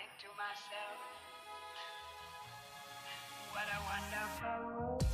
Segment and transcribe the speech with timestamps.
[0.00, 0.98] into myself.
[3.54, 5.04] What a wonderful world.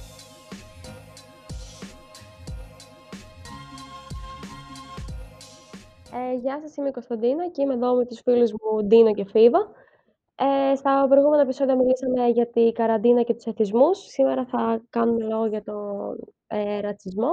[6.13, 9.25] Ε, γεια σας, είμαι η Κωνσταντίνα και είμαι εδώ με τους φίλους μου Ντίνο και
[9.25, 9.69] Φίβα.
[10.35, 13.99] Ε, στα προηγούμενα επεισόδια μιλήσαμε για τη καραντίνα και τους εθισμούς.
[13.99, 17.31] Σήμερα θα κάνουμε λόγο για τον ε, ρατσισμό.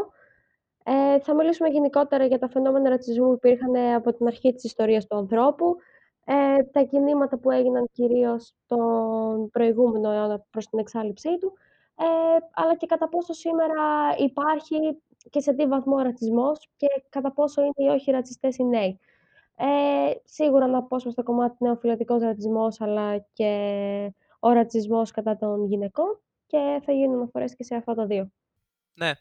[0.84, 5.08] Ε, θα μιλήσουμε γενικότερα για τα φαινόμενα ρατσισμού που υπήρχαν από την αρχή της ιστορίας
[5.08, 5.76] του ανθρώπου,
[6.26, 11.54] ε, τα κινήματα που έγιναν κυρίως τον προηγούμενο αιώνα προς την εξάλληψή του,
[11.96, 12.06] ε,
[12.54, 14.76] αλλά και κατά πόσο σήμερα υπάρχει
[15.30, 19.00] και σε τι βαθμό ρατσισμός και κατά πόσο είναι ή όχι ρατσιστές οι νέοι.
[19.56, 19.66] Ε,
[20.24, 26.82] σίγουρα να πω στο κομμάτι νεοφιλετικός ρατσισμός, αλλά και ο ρατσισμός κατά των γυναικών και
[26.86, 28.32] θα γίνουν αναφορές και σε αυτά τα δύο.
[28.94, 29.12] Ναι.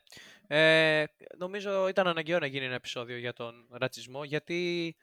[0.47, 1.05] Ε,
[1.37, 4.97] νομίζω ήταν αναγκαίο να γίνει ένα επεισόδιο για τον ρατσισμό, γιατί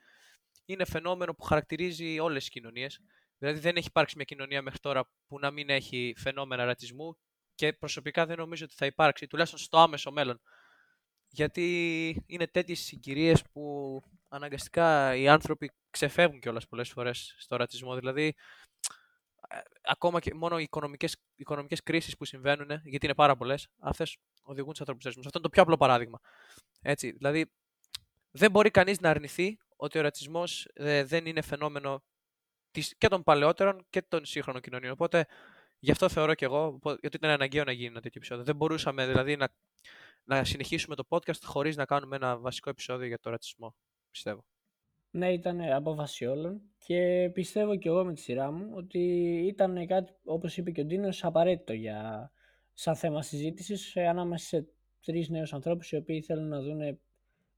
[0.64, 3.00] είναι φαινόμενο που χαρακτηρίζει όλες τις κοινωνίες.
[3.38, 7.16] Δηλαδή δεν έχει υπάρξει μια κοινωνία μέχρι τώρα που να μην έχει φαινόμενα ρατσισμού
[7.54, 10.40] και προσωπικά δεν νομίζω ότι θα υπάρξει, τουλάχιστον στο άμεσο μέλλον.
[11.28, 17.94] Γιατί είναι τέτοιες συγκυρίες που αναγκαστικά οι άνθρωποι ξεφεύγουν κιόλας πολλές φορές στο ρατσισμό.
[17.94, 18.34] Δηλαδή
[19.48, 24.16] ε, ακόμα και μόνο οι οικονομικές, οικονομικές κρίσεις που συμβαίνουν, γιατί είναι πάρα πολλές, αυτές
[24.42, 26.20] οδηγούν σε ανθρώπους Αυτό είναι το πιο απλό παράδειγμα.
[26.82, 27.52] Έτσι, δηλαδή
[28.30, 32.02] δεν μπορεί κανείς να αρνηθεί ότι ο ρατσισμός ε, δεν είναι φαινόμενο
[32.70, 34.92] της, και των παλαιότερων και των σύγχρονων κοινωνιών.
[34.92, 35.26] Οπότε
[35.78, 38.44] γι' αυτό θεωρώ και εγώ ότι ήταν αναγκαίο να γίνει ένα τέτοιο επεισόδιο.
[38.44, 39.48] Δεν μπορούσαμε δηλαδή να,
[40.24, 43.74] να συνεχίσουμε το podcast χωρίς να κάνουμε ένα βασικό επεισόδιο για το ρατσισμό,
[44.10, 44.44] πιστεύω.
[45.10, 48.98] Ναι, ήταν απόφαση όλων και πιστεύω και εγώ με τη σειρά μου ότι
[49.46, 52.30] ήταν κάτι, όπως είπε και ο Ντίνος, απαραίτητο για,
[52.72, 54.66] σαν θέμα συζήτησης ε, ανάμεσα σε
[55.00, 57.00] τρεις νέους ανθρώπους οι οποίοι θέλουν να δουν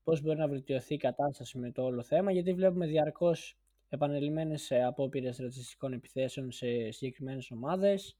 [0.04, 3.56] πώς μπορεί να βελτιωθεί η κατάσταση με το όλο θέμα γιατί βλέπουμε διαρκώς
[3.88, 8.16] επανελειμμένες ε, απόπειρες ρατσιστικών επιθέσεων σε συγκεκριμένες ομάδες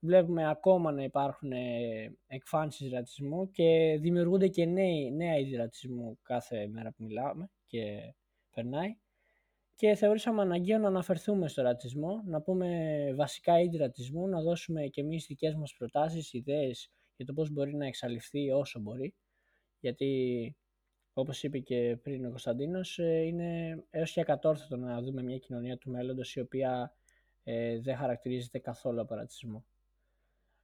[0.00, 6.66] βλέπουμε ακόμα να υπάρχουν ε, εκφάνσεις ρατσισμού και δημιουργούνται και νέοι, νέα είδη ρατσισμού κάθε
[6.66, 8.14] μέρα που μιλάμε και
[8.54, 8.96] περνάει.
[9.74, 12.68] Και θεωρήσαμε αναγκαίο να αναφερθούμε στο ρατσισμό, να πούμε
[13.16, 17.74] βασικά είδη ρατσισμού, να δώσουμε και εμείς δικές μας προτάσεις, ιδέες για το πώς μπορεί
[17.74, 19.14] να εξαλειφθεί όσο μπορεί.
[19.80, 20.56] Γιατί,
[21.18, 25.78] όπως είπε και πριν ο Κωνσταντίνος, ε, είναι έως και ακατόρθωτο να δούμε μια κοινωνία
[25.78, 26.94] του μέλλοντος η οποία
[27.44, 29.64] ε, δεν χαρακτηρίζεται καθόλου από ρατσισμό.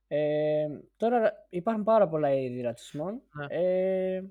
[0.08, 3.22] Ε, τώρα υπάρχουν πάρα πολλά είδη ρατσισμών.
[3.32, 3.46] Ναι.
[3.48, 4.22] Ε,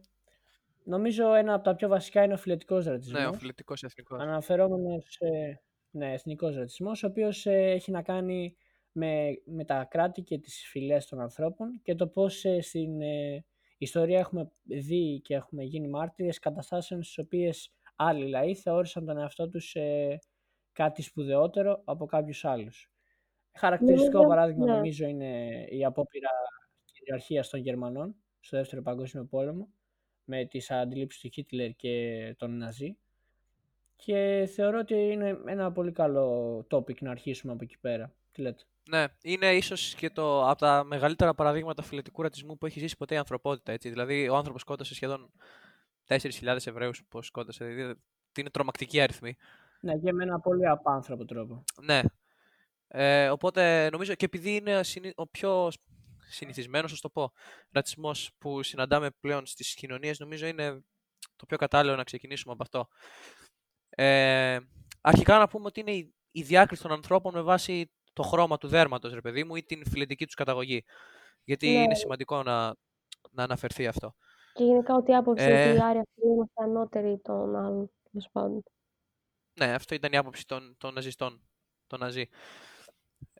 [0.83, 3.21] νομίζω ένα από τα πιο βασικά είναι ο φιλετικός ρατσισμός.
[3.21, 4.19] Ναι, ο φιλετικός εθνικός.
[4.21, 5.61] Αναφερόμενος σε
[5.91, 8.55] ναι, εθνικός ρατσισμός, ο οποίος ε, έχει να κάνει
[8.91, 13.45] με, με τα κράτη και τις φυλές των ανθρώπων και το πώς ε, στην ε,
[13.81, 19.49] ιστορία έχουμε δει και έχουμε γίνει μάρτυρες καταστάσεων στις οποίες άλλοι λαοί θεώρησαν τον εαυτό
[19.49, 19.75] τους
[20.71, 22.91] κάτι σπουδαιότερο από κάποιους άλλους.
[23.53, 24.71] Χαρακτηριστικό Νομίζω, παράδειγμα ναι.
[24.71, 26.29] νομίζω είναι η απόπειρα
[26.93, 29.69] κυριαρχίας των Γερμανών στο Δεύτερο Παγκόσμιο Πόλεμο
[30.23, 32.97] με τις αντιλήψεις του Χίτλερ και των Ναζί
[33.95, 38.13] και θεωρώ ότι είναι ένα πολύ καλό topic να αρχίσουμε από εκεί πέρα.
[38.31, 42.79] Τι λέτε; Ναι, είναι ίσως και το από τα μεγαλύτερα παραδείγματα φιλετικού ρατσισμού που έχει
[42.79, 43.71] ζήσει ποτέ η ανθρωπότητα.
[43.71, 43.89] Έτσι.
[43.89, 45.31] Δηλαδή, ο άνθρωπος σκότωσε σχεδόν
[46.07, 47.65] 4.000 Εβραίους που σκότωσε.
[47.65, 47.99] Δηλαδή,
[48.37, 49.35] είναι τρομακτική αριθμή.
[49.81, 51.63] Ναι, και με ένα πολύ απάνθρωπο τρόπο.
[51.81, 52.01] Ναι.
[52.87, 54.81] Ε, οπότε νομίζω και επειδή είναι
[55.15, 55.71] ο πιο
[56.29, 57.31] συνηθισμένος, ας το πω,
[57.71, 60.83] ρατσισμός που συναντάμε πλέον στις κοινωνίες, νομίζω είναι
[61.35, 62.87] το πιο κατάλληλο να ξεκινήσουμε από αυτό.
[63.89, 64.59] Ε,
[65.01, 68.67] αρχικά να πούμε ότι είναι η, η διάκριση των ανθρώπων με βάση το χρώμα του
[68.67, 70.83] δέρματος, ρε παιδί μου, ή την φιλετική τους καταγωγή.
[71.43, 71.81] Γιατί Ναι.
[71.81, 72.75] είναι σημαντικό να,
[73.31, 74.15] να αναφερθεί αυτό.
[74.53, 75.69] Και γενικά ότι η άποψη Ε.
[75.69, 78.63] ότι οι Άροι αυτοί είμαστε ανώτεροι των άλλων, τέλος πάντων.
[79.59, 81.41] Ναι, αυτό ήταν η άποψη των, των ναζιστών,
[81.87, 82.25] των Ναζί.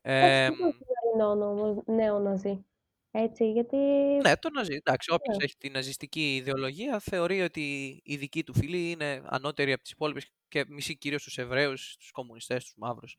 [0.02, 2.66] Εντάξει, Ε, και των σημερινών όμω νέο Ναζί.
[3.12, 3.78] Έτσι, γιατί.
[4.24, 4.74] ναι, το Ναζί.
[4.76, 5.44] Εντάξει, όποιος Ναι.
[5.44, 10.30] έχει την ναζιστική ιδεολογία θεωρεί ότι η δική του φυλή είναι ανώτερη από τις υπόλοιπες
[10.48, 13.18] και μισεί κυρίως τους Εβραίους, τους κομμουνιστές, τους μαύρους.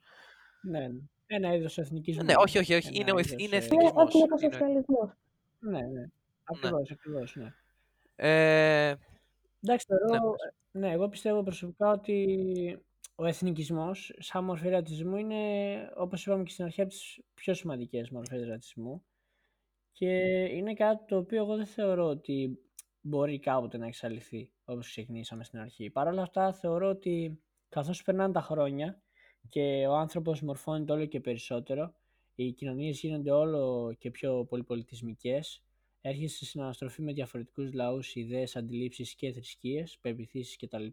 [0.62, 1.00] Ναι, ναι.
[1.34, 2.25] Ένα είδος εθνικισμού.
[2.25, 2.88] Ναι, όχι, όχι, όχι.
[2.88, 4.14] Ένα Είναι, ο εθ- είδος, είναι ε, Είναι εθνικισμός.
[4.14, 5.12] Είναι, εθνικοσοσιαλισμό.
[5.58, 6.06] Ναι, ναι.
[6.44, 7.52] Ακριβώς, ακριβώς, ναι.
[8.17, 8.94] ε,
[9.64, 10.34] Εντάξει, θεωρώ,
[10.73, 12.79] Ναι, ναι, εγώ πιστεύω προσωπικά ότι
[13.14, 15.37] ο εθνικισμός σαν μορφή ρατσισμού είναι,
[15.96, 19.05] όπως είπαμε και στην αρχή, από τις πιο σημαντικές μορφές ρατσισμού
[19.93, 20.08] και
[20.44, 22.58] είναι κάτι το οποίο εγώ δεν θεωρώ ότι
[23.00, 25.90] μπορεί κάποτε να εξαλειφθεί όπως ξεκινήσαμε στην αρχή.
[25.90, 29.02] Παρ' όλα αυτά θεωρώ ότι καθώς περνάνε τα χρόνια
[29.49, 31.94] και ο άνθρωπος μορφώνεται όλο και περισσότερο,
[32.35, 35.62] οι κοινωνίες γίνονται όλο και πιο πολυπολιτισμικές,
[36.00, 40.87] έρχεσαι σε συναναστροφή με διαφορετικούς λαούς, ιδέες, αντιλήψεις και θρησκείες, πεπιθήσεις κτλ.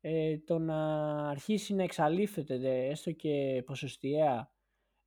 [0.00, 4.50] ε, το να αρχίσει να εξαλείφεται έστω και ποσοστιαία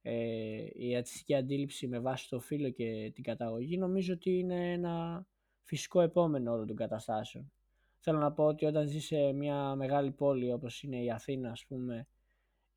[0.02, 5.26] ε, η ρατσιστική αντίληψη με βάση το φύλλο και την καταγωγή νομίζω ότι είναι ένα
[5.64, 7.52] φυσικό επόμενο όλων των καταστάσεων.
[8.00, 11.66] Θέλω να πω ότι όταν ζει σε μια μεγάλη πόλη όπως είναι η Αθήνα ας
[11.66, 12.08] πούμε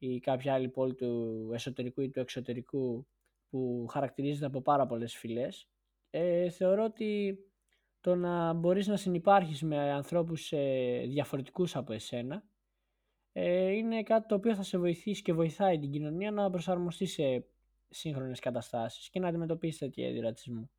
[0.06, 3.06] ή κάποια άλλη πόλη του εσωτερικού ή του εξωτερικού
[3.50, 5.68] που χαρακτηρίζεται από πάρα πολλές φυλές
[6.10, 7.38] ε, θεωρώ ότι
[8.00, 12.44] το να μπορείς να συνεπάρχεις με ανθρώπους ε, διαφορετικούς από εσένα
[13.32, 17.46] ε, είναι κάτι το οποίο θα σε βοηθήσει και βοηθάει την κοινωνία να προσαρμοστεί σε
[17.88, 20.70] σύγχρονες καταστάσεις και να αντιμετωπίσεις τέτοια είδη ρατσισμού.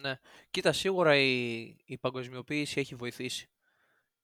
[0.00, 0.18] Ναι.
[0.50, 3.48] Κοίτα, σίγουρα η, η παγκοσμιοποίηση έχει βοηθήσει.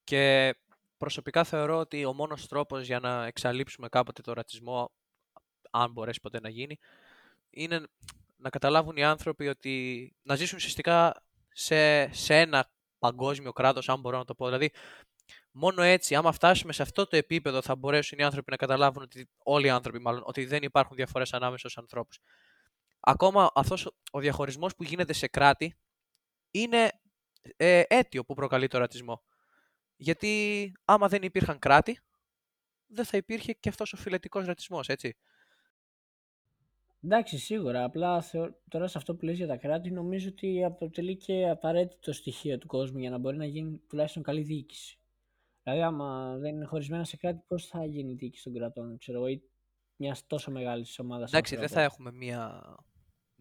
[0.05, 0.55] Και
[1.03, 4.93] προσωπικά θεωρώ ότι ο μόνος τρόπος για να εξαλείψουμε κάποτε το ρατσισμό,
[5.71, 6.79] αν μπορέσει ποτέ να γίνει,
[7.51, 7.87] είναι
[8.37, 14.19] να καταλάβουν οι άνθρωποι ότι να ζήσουν ουσιαστικά σε, σε ένα παγκόσμιο κράτος, αν μπορώ
[14.19, 14.45] να το πω.
[14.45, 14.71] Δηλαδή,
[15.51, 19.29] μόνο έτσι, άμα φτάσουμε σε αυτό το επίπεδο, θα μπορέσουν οι άνθρωποι να καταλάβουν ότι
[19.39, 22.19] όλοι οι άνθρωποι, μάλλον, ότι δεν υπάρχουν διαφορές ανάμεσα στους ανθρώπους.
[23.01, 25.77] Ακόμα αυτός ο διαχωρισμός που γίνεται σε κράτη
[26.51, 26.91] είναι
[27.57, 29.23] ε, αίτιο που προκαλεί το ρατσισμό.
[30.03, 32.01] Γιατί άμα δεν υπήρχαν κράτη,
[32.87, 35.17] δεν θα υπήρχε και αυτός ο φιλετικός ρατσισμός, έτσι.
[37.05, 37.85] Εντάξει, σίγουρα.
[37.85, 38.25] Απλά
[38.69, 42.67] τώρα σε αυτό που λες για τα κράτη, νομίζω ότι αποτελεί και απαραίτητο στοιχείο του
[42.67, 44.99] κόσμου για να μπορεί να γίνει τουλάχιστον καλή διοίκηση.
[45.63, 49.19] Δηλαδή, άμα δεν είναι χωρισμένα σε κράτη, πώς θα γίνει η διοίκηση των κρατών, ξέρω
[49.19, 49.43] εγώ, ή
[49.97, 51.31] μιας τόσο μεγάλης ομάδας.
[51.31, 52.63] Εντάξει, δεν θα έχουμε μια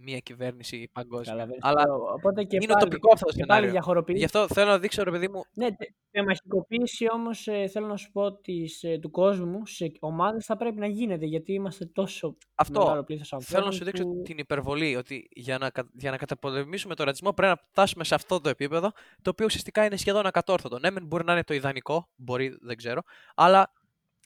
[0.04, 1.36] μία κυβέρνηση παγκόσμια.
[1.36, 4.04] Καλά, Αλλά Οπότε και είναι πάλι, τοπικό αυτό το και πάλι σενάριο.
[4.08, 5.44] Γι' αυτό θέλω να δείξω, ρε παιδί μου.
[5.54, 5.68] Ναι,
[6.12, 10.80] τεμαχικοποίηση όμως ε, θέλω να σου πω της, ε, του κόσμου σε ομάδες θα πρέπει
[10.80, 13.56] να γίνεται γιατί είμαστε τόσο αυτό, μεγάλο πλήθος ανθρώπων.
[13.58, 14.22] Θέλω να σου δείξω που...
[14.22, 18.42] την υπερβολή ότι για να, για να καταπολεμήσουμε τον ρατσισμό πρέπει να φτάσουμε σε αυτό
[18.42, 20.80] το επίπεδο το οποίο ουσιαστικά είναι σχεδόν ακατόρθωτο.
[20.80, 23.02] Ναι, μπορεί να είναι το ιδανικό, μπορεί, δεν ξέρω,
[23.36, 23.74] αλλά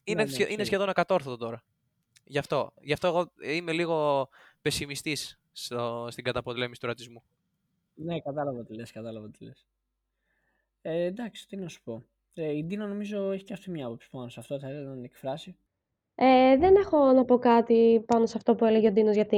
[0.03, 1.63] είναι, ναι, ναι, είναι σχεδόν ακατόρθωτο τώρα.
[2.23, 4.27] Γι' αυτό, γι' αυτό εγώ είμαι λίγο
[4.61, 7.23] πεσημιστής στο, στην καταπολέμηση του ρατσισμού.
[7.95, 9.65] Ναι, κατάλαβα τι λες, κατάλαβα τι λες.
[10.81, 12.03] Ε, εντάξει, τι να σου πω.
[12.33, 14.93] Ε, η Ντίνα νομίζω έχει και αυτή μια άποψη πάνω σε αυτό, θα ήθελα να
[14.93, 15.57] την εκφράσει.
[16.15, 19.37] Ε, δεν έχω να πω κάτι πάνω σε αυτό που έλεγε ο Ντίνος για τη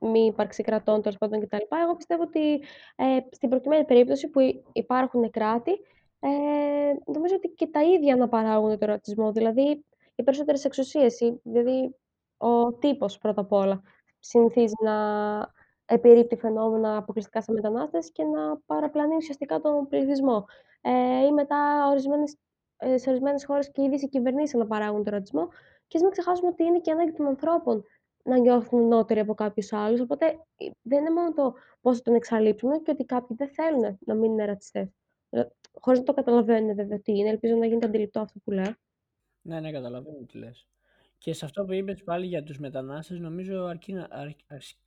[0.00, 1.56] μη ύπαρξη κρατών τέλος πάντων κτλ.
[1.82, 2.54] Εγώ πιστεύω ότι
[2.96, 4.40] ε, στην προκειμένη περίπτωση που
[4.72, 5.72] υπάρχουν κράτη,
[6.20, 6.28] ε,
[7.12, 9.32] νομίζω ότι και τα ίδια να παράγουν το ρατσισμό.
[9.32, 9.84] Δηλαδή,
[10.14, 11.94] οι περισσότερες εξουσίες, δηλαδή
[12.36, 13.82] ο τύπος πρώτα απ' όλα
[14.28, 14.94] συνηθίζει να
[15.84, 20.44] επιρρύπτει φαινόμενα αποκλειστικά σε μετανάστες και να παραπλανεί ουσιαστικά τον πληθυσμό.
[20.80, 22.36] Ε, ή μετά ορισμένες,
[22.76, 25.48] ε, σε ορισμένες χώρες και ήδη οι κυβερνήσεις να παράγουν τον ρατσισμό.
[25.86, 27.84] Και ας μην ξεχάσουμε ότι είναι και ανάγκη των ανθρώπων
[28.24, 30.00] να νιώθουν νότεροι από κάποιους άλλους.
[30.00, 30.26] Οπότε
[30.56, 34.14] ε, δεν είναι μόνο το πώς θα τον εξαλείψουμε, και ότι κάποιοι δεν θέλουν να
[34.14, 34.88] μην είναι ρατσιστές.
[35.30, 35.42] Ε,
[35.80, 37.28] Χωρίς να το καταλαβαίνουν βέβαια τι είναι.
[37.28, 38.74] Ελπίζω να γίνεται αντιληπτό αυτό που λέω.
[39.40, 40.68] Ναι, ναι, καταλαβαίνω τι λες.
[41.18, 44.08] Και σε αυτό που είπες πάλι για τους μετανάστες νομίζω αρκεί να,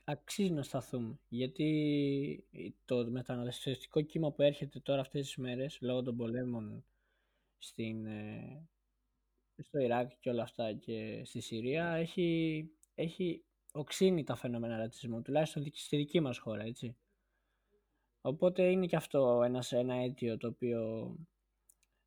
[0.04, 1.20] αξίζει να σταθούμε.
[1.30, 2.48] Γιατί
[2.86, 6.86] το μεταναστευτικό κύμα που έρχεται τώρα αυτές τις μέρες λόγω των πολέμων
[7.58, 8.68] στην, ε,
[9.58, 15.72] στο Ιράκ και όλα αυτά και στη Συρία έχει, έχει οξύνει τα φαινόμενα ρατσισμού, τουλάχιστον
[15.74, 16.96] στη δική μας χώρα, έτσι.
[18.22, 21.16] Οπότε είναι και αυτό ένας, ένα αίτιο το οποίο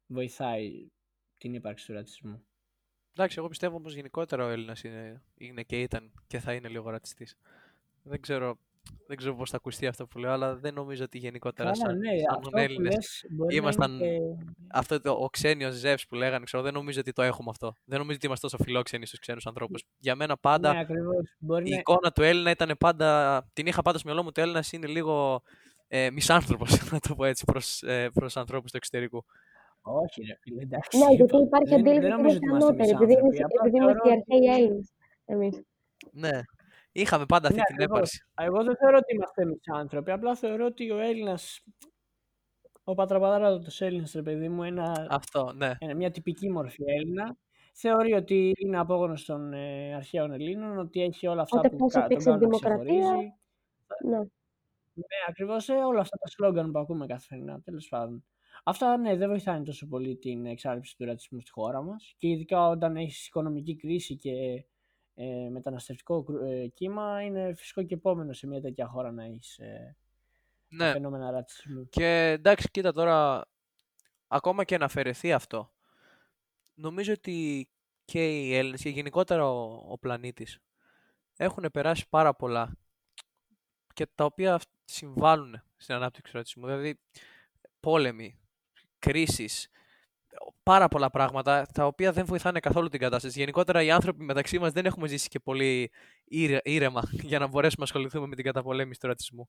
[0.06, 0.90] βοηθάει
[1.38, 2.44] την ύπαρξη του ρατσισμού.
[3.16, 6.90] Εντάξει, εγώ πιστεύω όμως γενικότερα ο Έλληνας είναι, είναι και ήταν και θα είναι λίγο
[6.90, 7.36] ρατσιστής.
[8.02, 8.58] Δεν ξέρω,
[9.06, 11.98] δεν ξέρω πώς θα ακουστεί αυτό που λέω, αλλά δεν νομίζω ότι γενικότερα Καλά, σαν,
[11.98, 13.98] ναι, σαν Έλληνες ήμασταν.
[13.98, 14.18] Και...
[14.72, 17.76] Αυτό το, ο ξένιος ζεύς που λέγανε, ξέρω, δεν νομίζω ότι το έχουμε αυτό.
[17.84, 19.84] Δεν νομίζω ότι είμαστε τόσο φιλόξενοι στους ξένους ανθρώπους.
[19.98, 20.80] Για μένα πάντα ναι,
[21.64, 21.78] η να...
[21.78, 23.40] εικόνα του Έλληνα ήταν πάντα.
[23.52, 25.42] Την είχα πάντα στο μυαλό μου ότι ο Έλληνας είναι λίγο
[25.88, 29.24] ε, μισάνθρωπος, να το πω έτσι, προς ε, προς ανθρώπους του εξωτερικού.
[29.82, 30.98] Όχι, ρε φίλε, εντάξει.
[30.98, 33.12] Ναι, γιατί υπάρχει αντίληψη ότι είμαστε ανώτεροι, επειδή
[33.72, 34.92] είμαστε οι αρχαίοι Έλληνες
[35.24, 35.62] εμείς.
[36.12, 36.40] Ναι,
[36.92, 38.24] είχαμε πάντα αυτή ναι, την έπαρση.
[38.34, 41.62] Εγώ δεν θεωρώ ότι είμαστε εμείς άνθρωποι, απλά θεωρώ ότι ο Έλληνας,
[42.84, 45.72] ο πατραπατράτος Έλληνας, ρε παιδί μου, ένα, Αυτό, ναι.
[45.78, 47.36] ένα, μια τυπική μορφή Έλληνα,
[47.72, 52.06] θεωρεί ότι είναι απόγονος των ε, αρχαίων Ελλήνων, ότι έχει όλα αυτά Οπότε που κα,
[52.06, 53.34] τον κάνουν να ξεχωρίζει.
[54.04, 54.18] Ναι.
[54.94, 58.24] Ναι, ακριβώς ε, όλα αυτά τα σλόγκαν που ακούμε καθημερινά, τέλος πάντων.
[58.62, 62.14] Αυτά ναι, δεν βοηθάνε τόσο πολύ την εξάρθρωση του ρατσισμού στη χώρα μας.
[62.16, 64.64] Και ειδικά όταν έχεις οικονομική κρίση και
[65.14, 69.96] ε, μεταναστευτικό ε, κύμα, είναι φυσικό και επόμενο σε μια τέτοια χώρα να έχεις ε,
[70.68, 70.92] ναι.
[70.92, 71.88] φαινόμενα ρατσισμού.
[71.88, 73.48] Και εντάξει, κοίτα τώρα,
[74.26, 75.72] ακόμα και να αφαιρεθεί αυτό,
[76.74, 77.68] νομίζω ότι
[78.04, 80.58] και οι Έλληνες και γενικότερα ο, ο πλανήτης
[81.36, 82.76] έχουν περάσει πάρα πολλά
[83.94, 86.66] και τα οποία συμβάλλουν στην ανάπτυξη του ρατσισμού.
[86.66, 87.00] Δηλαδή,
[87.80, 88.41] πόλεμοι,
[89.02, 89.68] κρίσεις,
[90.62, 93.38] πάρα πολλά πράγματα τα οποία δεν βοηθάνε καθόλου την κατάσταση.
[93.38, 95.90] Γενικότερα οι άνθρωποι μεταξύ μας δεν έχουμε ζήσει και πολύ
[96.24, 99.48] ήρε- ήρεμα για να μπορέσουμε να ασχοληθούμε με την καταπολέμηση του ρατσισμού.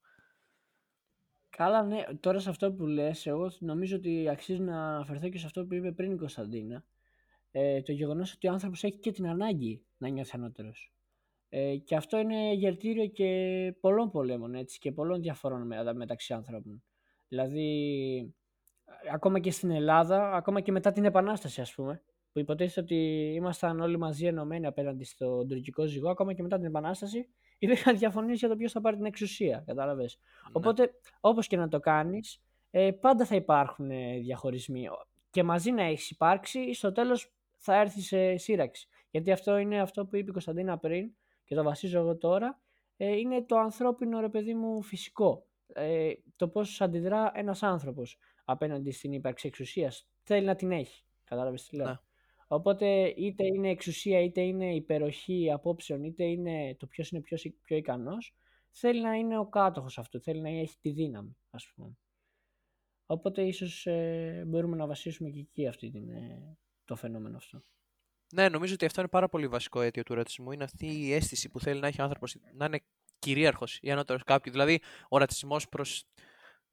[1.50, 2.04] Καλά, ναι.
[2.20, 5.74] Τώρα σε αυτό που λες, εγώ νομίζω ότι αξίζει να αναφερθώ και σε αυτό που
[5.74, 6.84] είπε πριν η Κωνσταντίνα.
[7.52, 10.92] Ε, το γεγονός ότι ο άνθρωπος έχει και την ανάγκη να νιώθει ανώτερος.
[11.50, 13.30] Ε, και αυτό είναι γερτήριο και
[13.80, 16.84] πολλών πολέμων έτσι, και πολλών διαφορών με- μεταξύ άνθρωπων.
[17.28, 18.36] Δηλαδή,
[19.14, 22.96] ακόμα και στην Ελλάδα, ακόμα και μετά την Επανάσταση ας πούμε, που υποτίθεται ότι
[23.36, 28.40] ήμασταν όλοι μαζί ενωμένοι απέναντι στον τουρκικό ζυγό, ακόμα και μετά την Επανάσταση υπήρχαν διαφωνίες
[28.40, 30.20] για το ποιος θα πάρει την εξουσία, κατάλαβες.
[30.22, 30.52] Ναι.
[30.54, 34.88] Οπότε, όπως και να το κάνεις, ε, πάντα θα υπάρχουν ε, διαχωρισμοί.
[35.30, 38.88] Και μαζί να έχεις υπάρξει, στο τέλος θα έρθει σε σύραξη.
[39.10, 41.12] Γιατί αυτό είναι αυτό που είπε η Κωνσταντίνα πριν
[41.44, 42.62] και το βασίζω εγώ τώρα,
[42.98, 45.46] ε, είναι το ανθρώπινο ρε παιδί μου φυσικό.
[45.74, 50.08] Ε, το πώς αντιδρά ένας άνθρωπος απέναντι στην ύπαρξη εξουσίας.
[50.24, 51.04] Θέλει να την έχει.
[51.24, 51.88] Κατάλαβες τι λέω.
[51.88, 51.98] Ναι.
[52.48, 57.78] Οπότε είτε είναι εξουσία, είτε είναι υπεροχή απόψεων, είτε είναι το ποιος είναι πιο, πιο
[57.78, 58.36] ικανός,
[58.72, 61.98] θέλει να είναι ο κάτοχος αυτού, θέλει να έχει τη δύναμη, ας πούμε.
[63.06, 67.64] Οπότε ίσως ε, μπορούμε να βασίσουμε και εκεί αυτή την, ε, το φαινόμενο αυτό.
[68.34, 70.52] Ναι, νομίζω ότι αυτό είναι πάρα πολύ βασικό αίτιο του ρατσισμού.
[70.52, 72.84] Είναι αυτή η αίσθηση που θέλει να έχει ο άνθρωπος να είναι
[73.20, 74.52] κυρίαρχος ή ανώτερος κάποιου.
[74.52, 76.06] Δηλαδή, ο ρατσισμός προς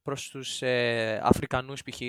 [0.02, 2.00] προς τους ε, Αφρικανούς, π.χ.,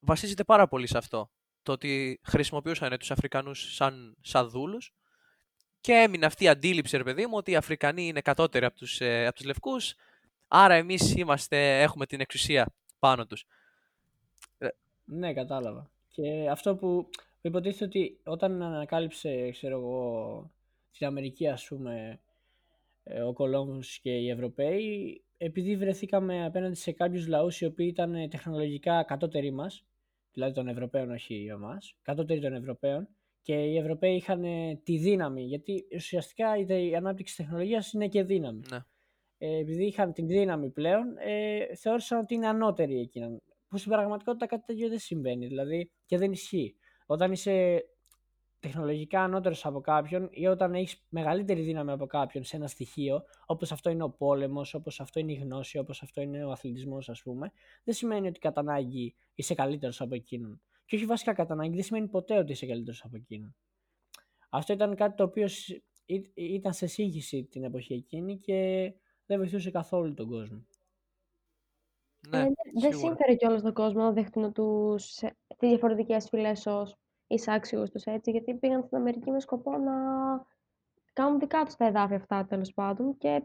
[0.00, 1.30] βασίζεται πάρα πολύ σε αυτό.
[1.62, 4.92] Το ότι χρησιμοποιούσαν τους Αφρικανούς σαν, σαν δούλους
[5.80, 9.00] και έμεινε αυτή η αντίληψη, ρε παιδί μου, ότι οι Αφρικανοί είναι κατώτεροι από τους
[9.00, 9.94] ε, από τους λευκούς,
[10.48, 11.14] άρα εμείς
[11.50, 12.66] έχουμε την εξουσία
[12.98, 13.46] πάνω τους.
[15.04, 15.90] Ναι, κατάλαβα.
[16.08, 17.08] Και αυτό που
[17.40, 20.50] υποτίθεται ότι όταν ανακάλυψε, ξέρω εγώ,
[20.98, 22.20] την Αμερική, ας πούμε,
[23.04, 28.28] ε, ο Κολόμβος και οι Ευρωπαίοι, επειδή βρεθήκαμε απέναντι σε κάποιους λαούς οι οποίοι ήταν
[28.30, 29.84] τεχνολογικά κατώτεροι μας,
[30.32, 33.08] δηλαδή των Ευρωπαίων, όχι για μας, κατώτεροι των Ευρωπαίων,
[33.42, 34.42] και οι Ευρωπαίοι είχαν
[34.82, 38.62] τη δύναμη, γιατί ουσιαστικά η ανάπτυξη τεχνολογίας είναι και δύναμη.
[38.70, 38.78] Ναι.
[39.38, 43.36] Ε, επειδή είχαν την δύναμη πλέον, ε, θεώρησαν ότι είναι ανώτεροι εκείνα.
[43.68, 46.76] Που στην πραγματικότητα κάτι τέτοιο δεν συμβαίνει, δηλαδή και δεν ισχύει.
[47.06, 47.84] Όταν είσαι
[48.62, 53.72] τεχνολογικά ανώτερος από κάποιον ή όταν έχεις μεγαλύτερη δύναμη από κάποιον σε ένα στοιχείο, όπως
[53.72, 57.22] αυτό είναι ο πόλεμος, όπως αυτό είναι η γνώση, όπως αυτό είναι ο αθλητισμός, ας
[57.22, 57.52] πούμε,
[57.84, 60.60] δεν σημαίνει ότι κατά ανάγκη είσαι καλύτερος από εκείνον.
[60.84, 63.54] Και όχι βασικά κατά ανάγκη, δεν σημαίνει ποτέ ότι είσαι καλύτερος από εκείνον.
[64.50, 65.46] Αυτό ήταν κάτι το οποίο
[66.34, 68.92] ήταν σε σύγχυση την εποχή εκείνη και
[69.26, 70.66] δεν βοηθούσε καθόλου τον κόσμο.
[72.28, 72.46] Ναι, ε,
[72.80, 75.14] δεν σύμφερε κιόλας τον κόσμο να δεχτούν τους,
[75.56, 76.96] τις διαφορετικές φυλές ως
[77.34, 79.94] εισάξιου τους έτσι, γιατί πήγαν στην Αμερική με σκοπό να
[81.12, 83.18] κάνουν δικά τους τα εδάφια αυτά τέλος πάντων.
[83.18, 83.42] Και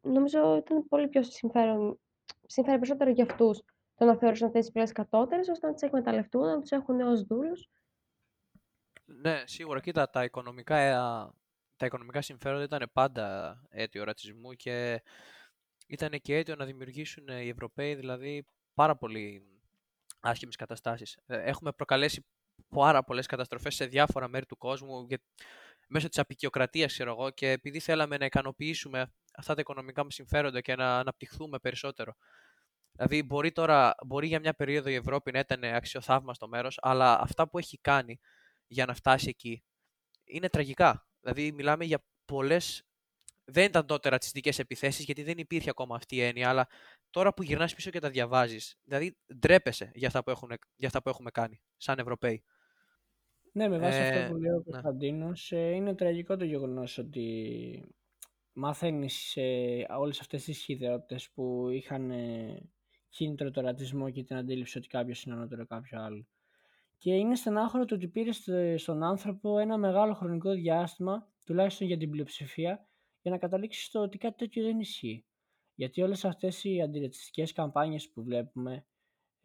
[0.00, 2.00] νομίζω ήταν πολύ πιο συμφέρον,
[2.46, 3.62] συμφέρον περισσότερο για αυτούς
[3.94, 7.22] το να θεωρήσουν αυτές τις φυλέ κατώτερες, ώστε να τις εκμεταλλευτούν, να τους έχουν ως
[7.22, 7.68] δούλους.
[9.04, 9.80] Ναι, σίγουρα.
[9.80, 10.76] Κοίτα, τα οικονομικά,
[11.76, 15.02] τα οικονομικά συμφέροντα ήταν πάντα αίτιο ρατσισμού και
[15.86, 19.48] ήταν και αίτιο να δημιουργήσουν οι Ευρωπαίοι δηλαδή πάρα πολύ
[20.20, 21.18] άσχημες καταστάσεις.
[21.26, 22.26] Έχουμε προκαλέσει
[22.74, 25.18] πάρα πολλές καταστροφές σε διάφορα μέρη του κόσμου για...
[25.88, 30.60] μέσω της απεικιοκρατίας, ξέρω εγώ, και επειδή θέλαμε να ικανοποιήσουμε αυτά τα οικονομικά μας συμφέροντα
[30.60, 32.14] και να αναπτυχθούμε περισσότερο.
[32.92, 37.48] Δηλαδή, μπορεί, τώρα, μπορεί για μια περίοδο η Ευρώπη να ήταν αξιοθαύμαστο μέρος, αλλά αυτά
[37.48, 38.20] που έχει κάνει
[38.66, 39.64] για να φτάσει εκεί
[40.24, 41.06] είναι τραγικά.
[41.20, 42.84] Δηλαδή, μιλάμε για πολλές
[43.44, 46.48] δεν ήταν τότε ρατσιστικές επιθέσεις, γιατί δεν υπήρχε ακόμα αυτή η έννοια.
[46.48, 46.68] Αλλά
[47.10, 51.02] τώρα που γυρνάς πίσω και τα διαβάζεις, δηλαδή ντρέπεσαι για αυτά, που έχουν, για αυτά
[51.02, 52.44] που έχουμε κάνει, σαν Ευρωπαίοι.
[53.56, 55.58] Ναι, με βάση ε, αυτό που λέει ο Κωνσταντίνος, ναι.
[55.58, 57.94] είναι τραγικό το γεγονός ότι
[58.52, 62.62] μαθαίνεις ε, όλες αυτές τις χειδαιότητε που είχαν ε,
[63.08, 66.26] κίνητρο το ρατσισμό και την αντίληψη ότι κάποιος είναι ανώτερο κάποιο άλλο.
[66.98, 72.10] Και είναι στενάχωρο το ότι πήρες στον άνθρωπο ένα μεγάλο χρονικό διάστημα, τουλάχιστον για την
[72.10, 72.86] πλειοψηφία,
[73.22, 75.24] για να καταλήξεις στο ότι κάτι τέτοιο δεν ισχύει.
[75.74, 78.84] Γιατί όλες αυτές οι αντιρατσιστικές καμπάνιες που βλέπουμε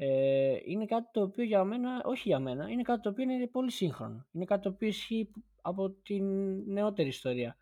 [0.02, 3.48] ε, είναι κάτι το οποίο για μένα, όχι για μένα, είναι κάτι το οποίο είναι
[3.48, 4.26] πολύ σύγχρονο.
[4.32, 6.26] Είναι κάτι το οποίο ισχύει από την
[6.72, 7.58] νεότερη ιστορία.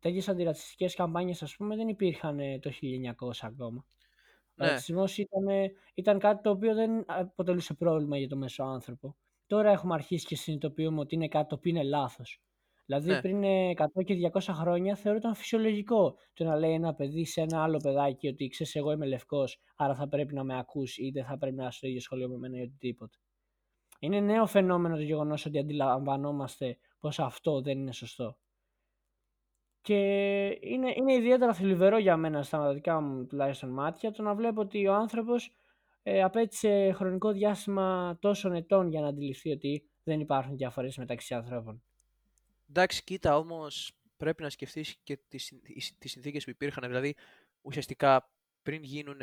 [0.00, 3.84] Τέτοιε αντιρατσιστικές καμπάνιες, ας πούμε, δεν υπήρχαν το 1900 ακόμα.
[4.54, 4.66] Ναι.
[4.66, 5.46] Ο ρατσισμός ήταν,
[5.94, 9.16] ήταν κάτι το οποίο δεν αποτελούσε πρόβλημα για το μέσο άνθρωπο.
[9.46, 12.40] Τώρα έχουμε αρχίσει και συνειδητοποιούμε ότι είναι κάτι το οποίο είναι λάθος.
[12.86, 13.20] Δηλαδή ναι.
[13.20, 13.42] πριν
[13.98, 18.28] 100 και 200 χρόνια θεωρούταν φυσιολογικό το να λέει ένα παιδί σε ένα άλλο παιδάκι
[18.28, 21.56] ότι ξέρεις, εγώ είμαι λευκός, άρα θα πρέπει να με ακούσει ή δεν θα πρέπει
[21.56, 23.18] να είσαι στο ίδιο σχολείο με μένα ή οτιδήποτε.
[23.98, 28.38] Είναι νέο φαινόμενο το γεγονός ότι αντιλαμβανόμαστε πως αυτό δεν είναι σωστό.
[29.80, 29.96] Και
[30.60, 34.86] είναι, είναι ιδιαίτερα θλιβερό για μένα στα δικά μου τουλάχιστον μάτια το να βλέπω ότι
[34.86, 35.56] ο άνθρωπος
[36.02, 41.82] ε, απέτησε χρονικό διάστημα τόσων ετών για να αντιληφθεί ότι δεν υπάρχουν διαφορές μεταξύ ανθρώπων.
[42.68, 46.86] Εντάξει, κοίτα, όμως πρέπει να σκεφτείς και τις, συν- τις τις συνθήκες που υπήρχαν.
[46.86, 47.14] Δηλαδή,
[47.60, 48.30] ουσιαστικά
[48.62, 49.20] πριν γίνουν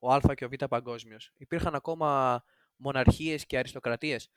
[0.00, 2.42] ο Α και ο Β παγκόσμιος, υπήρχαν ακόμα
[2.76, 4.30] μοναρχίες και αριστοκρατίες.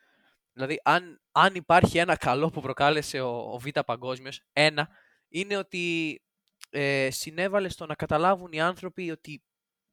[0.52, 4.88] Δηλαδή, αν, αν υπάρχει ένα καλό που προκάλεσε ο, ο Β παγκόσμιος, ένα,
[5.28, 6.22] είναι ότι
[6.70, 9.42] ε, συνέβαλε στο να καταλάβουν οι άνθρωποι ότι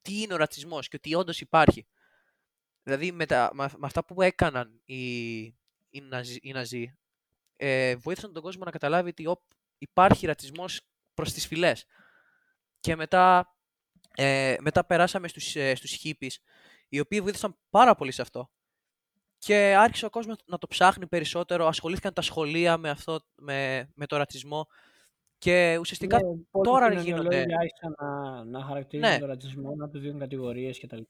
[0.02, 1.88] τι είναι ο ρατσισμός και ότι όντως υπάρχει.
[2.84, 5.40] Δηλαδή, με, τα, με, με αυτά που έκαναν οι,
[5.90, 6.98] οι, Ναζί, οι Ναζί,
[7.64, 9.42] ε, βοήθησαν τον κόσμο να καταλάβει ότι οπ,
[9.78, 10.82] υπάρχει ρατσισμός
[11.14, 11.86] προς τις φυλές.
[12.80, 13.56] Και μετά,
[14.16, 16.36] ε, μετά περάσαμε στους, ε, στους hippies,
[16.90, 18.52] οι οποίοι βοήθησαν πάρα πολύ σε αυτό.
[19.38, 24.06] Και άρχισε ο κόσμος να το ψάχνει περισσότερο, ασχολήθηκαν τα σχολεία με, αυτό, με, με
[24.06, 24.68] το ρατσισμό
[25.38, 27.56] και ουσιαστικά Ναι, πολλοί τώρα κοινωνιολόγοι γίνονται...
[27.60, 31.02] άρχισαν να, να χαρακτηρίζουν Ναι, τον ρατσισμό, να του δίνουν κατηγορίες κτλ.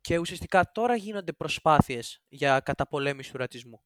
[0.00, 3.82] και ουσιαστικά τώρα γίνονται προσπάθειες για καταπολέμηση του ρατσισμού.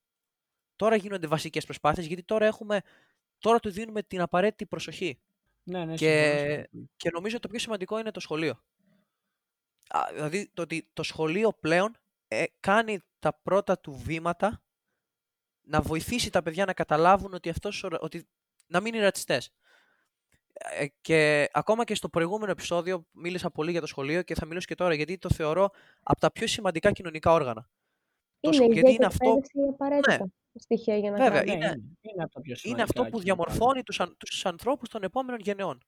[0.81, 2.81] Τώρα γίνονται βασικές προσπάθειες γιατί τώρα έχουμε,
[3.39, 5.21] τώρα του δίνουμε την απαραίτητη προσοχή.
[5.63, 6.79] Ναι, ναι, συμφωνώ σε Και, αυτό.
[6.97, 8.63] και νομίζω το πιο σημαντικό είναι το σχολείο.
[9.89, 11.97] Α, δηλαδή το ότι το σχολείο πλέον
[12.29, 14.63] ε, κάνει τα πρώτα του βήματα
[15.63, 18.29] να βοηθήσει τα παιδιά να καταλάβουν ότι, αυτός, ο ρα- ότι
[18.67, 19.51] να μην είναι ρατσιστές.
[20.53, 24.67] Ε, και ακόμα και στο προηγούμενο επεισόδιο μίλησα πολύ για το σχολείο και θα μιλήσω
[24.67, 25.71] και τώρα γιατί το θεωρώ
[26.03, 27.69] από τα πιο σημαντικά κοινωνικά όργανα.
[28.41, 31.17] Το Είναι σχο- η γιατί υγεία είναι και αυτό, εκπαίδευση ναι, απαραίτητα στοιχεία για να
[31.17, 31.53] βέβαια, κάνουμε.
[31.57, 33.45] Ναι, είναι, είναι, είναι από τα πιο είναι αυτό σημαντικά που κοινωνικά.
[33.53, 35.85] διαμορφώνει τους, αν- τους ανθρώπους των επόμενων γενεών.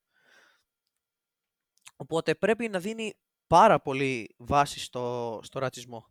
[1.95, 3.13] Οπότε πρέπει να δίνει
[3.47, 6.07] πάρα πολύ βάση στο, στο ρατσισμό.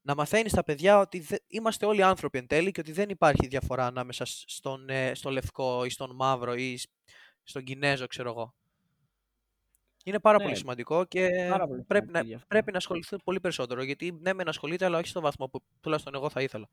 [0.00, 3.46] Να μαθαίνεις στα παιδιά ότι δε- είμαστε όλοι άνθρωποι εν τέλει και ότι δεν υπάρχει
[3.46, 6.90] διαφορά ανάμεσα σ- στον, ε, στο λευκό ή στον μαύρο ή σ-
[7.42, 8.54] στον Κινέζο, ξέρω εγώ.
[10.08, 12.46] Είναι πάρα πολύ Ναι, σημαντικό και πάρα πολύ πρέπει σημαντική να, διαφορά.
[12.46, 13.82] πρέπει να ασχοληθούν πολύ περισσότερο.
[13.82, 16.68] Γιατί ναι, με να ασχολείται, αλλά όχι στο βαθμό που τουλάχιστον εγώ θα ήθελα.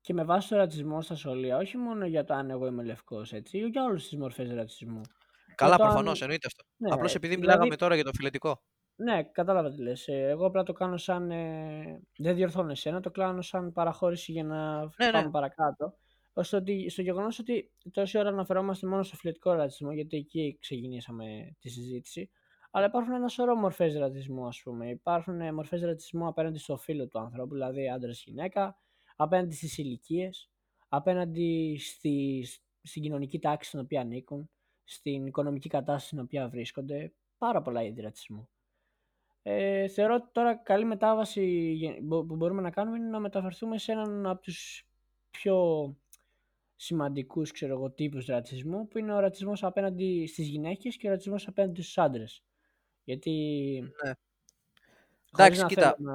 [0.00, 3.32] Και με βάση το ρατσισμό στα σχολεία, όχι μόνο για το αν εγώ είμαι λευκός,
[3.32, 5.00] έτσι, ή για όλες τις μορφές ρατσισμού.
[5.56, 6.22] Για Καλά, το προφανώς αν.
[6.22, 6.64] εννοείται αυτό.
[6.76, 8.62] Ναι, Απλώς επειδή μιλάγαμε δηλαδή, τώρα για το φιλετικό.
[8.96, 10.08] ναι, κατάλαβα τι λες.
[10.08, 11.30] Εγώ απλά το κάνω σαν.
[11.30, 15.30] Ε, δεν διορθώνω εσένα, το κάνω σαν παραχώρηση για να Ναι, πάμε ναι.
[15.30, 15.98] παρακάτω.
[16.32, 21.56] Ώστε ότι, στο γεγονός ότι τόση ώρα αναφερόμαστε μόνο στο φιλετικό ρατσισμό, γιατί εκεί ξεκινήσαμε
[21.60, 22.30] τη συζήτηση.
[22.70, 24.90] Αλλά υπάρχουν ένα σωρό μορφές ρατσισμού, ας πούμε.
[24.90, 28.78] Υπάρχουν μορφές ρατσισμού απέναντι στο φύλλο του ανθρώπου, δηλαδή άντρα-γυναίκα,
[29.16, 30.50] απέναντι στις ηλικίες,
[30.88, 32.46] απέναντι στη,
[32.82, 34.50] στην κοινωνική τάξη στην οποία ανήκουν,
[34.84, 37.12] στην οικονομική κατάσταση στην οποία βρίσκονται.
[37.38, 38.48] Πάρα πολλά είδη ρατσισμού.
[39.42, 43.78] Ε, θεωρώ ότι τώρα καλή μετάβαση γε- μπο- που μπορούμε να κάνουμε είναι να μεταφερθούμε
[43.78, 44.88] σε έναν από τους
[45.30, 45.56] πιο
[46.82, 51.46] σημαντικούς ξέρω εγώ, τύπους ρατσισμού που είναι ο ρατσισμός απέναντι στις γυναίκες και ο ρατσισμός
[51.48, 52.42] απέναντι στους άντρες.
[53.04, 53.30] Γιατί
[54.04, 54.12] Ναι.
[55.32, 55.94] χωρίς Εντάξει, να κοίτα.
[55.96, 56.10] θέλω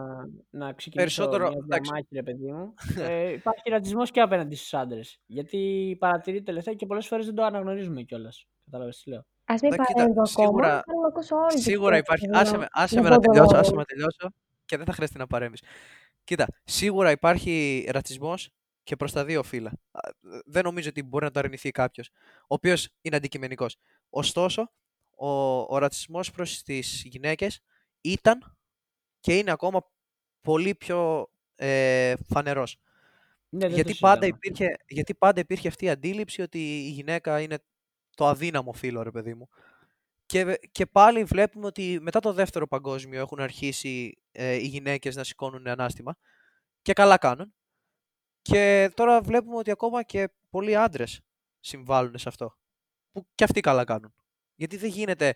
[0.49, 1.47] να, να ξεκινήσω Περισσότερο.
[1.49, 1.81] μια Εντάξει.
[1.91, 2.73] διαμάχη ρε παιδί μου,
[3.09, 5.19] ε, υπάρχει ρατσισμός και απέναντι στους άντρες.
[5.25, 8.45] Γιατί παρατηρείται τελευταία και πολλές φορές δεν το αναγνωρίζουμε κιόλας.
[8.65, 9.25] Κατάλαβες τι λέω.
[9.45, 12.25] Ας μην Εντάξει, κοίτα, παρέμβω ακόμα, σίγουρα, θέλω να ακούσω όλη τη σίγουρα σκέψη υπάρχει.
[12.25, 13.79] για Άσε να, με, άσε να με να πω το τελειώσω, λόγο άσε με μου.
[13.79, 14.29] να τελειώσω
[14.65, 15.61] και δεν θα χρειαστεί να παρέμβεις.
[16.23, 18.49] Κοίτα, σίγουρα υπάρχει ρατσισμός
[18.85, 19.71] και προς τα δύο φύλλα.
[19.91, 20.01] Α,
[20.45, 22.09] Δεν νομίζω ότι μπορεί να το αρνηθεί κάποιος,
[22.41, 23.77] ο οποίος είναι αντικειμενικός.
[24.11, 24.71] Ωστόσο,
[25.17, 25.29] ο,
[25.61, 27.61] ο ρατσισμός προς τις γυναίκες
[28.01, 28.57] ήταν
[29.21, 29.91] και είναι ακόμα
[30.41, 32.77] πολύ πιο ε, φανερός.
[33.49, 34.27] Ναι, δεν το Γιατί πάντα, συζητάμε.
[34.27, 37.59] υπήρχε, γιατί πάντα υπήρχε αυτή η αντίληψη ότι η γυναίκα είναι
[38.15, 39.49] το αδύναμο φύλλο, ρε παιδί μου.
[40.25, 45.15] Και, βε- και πάλι βλέπουμε ότι μετά το δεύτερο παγκόσμιο έχουν αρχίσει ε, οι γυναίκες
[45.15, 46.17] να σηκώνουν ανάστημα
[46.81, 47.55] και καλά κάνουν.
[48.49, 51.21] Και τώρα βλέπουμε ότι ακόμα και πολλοί άντρες
[51.59, 52.57] συμβάλλουν σε αυτό.
[53.11, 54.13] Που και αυτοί καλά κάνουν.
[54.55, 55.35] Γιατί δεν γίνεται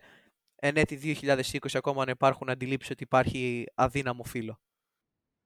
[0.54, 4.60] εν έτη 2020 ακόμα να υπάρχουν αντιλήψεις ότι υπάρχει αδύναμο φύλλο.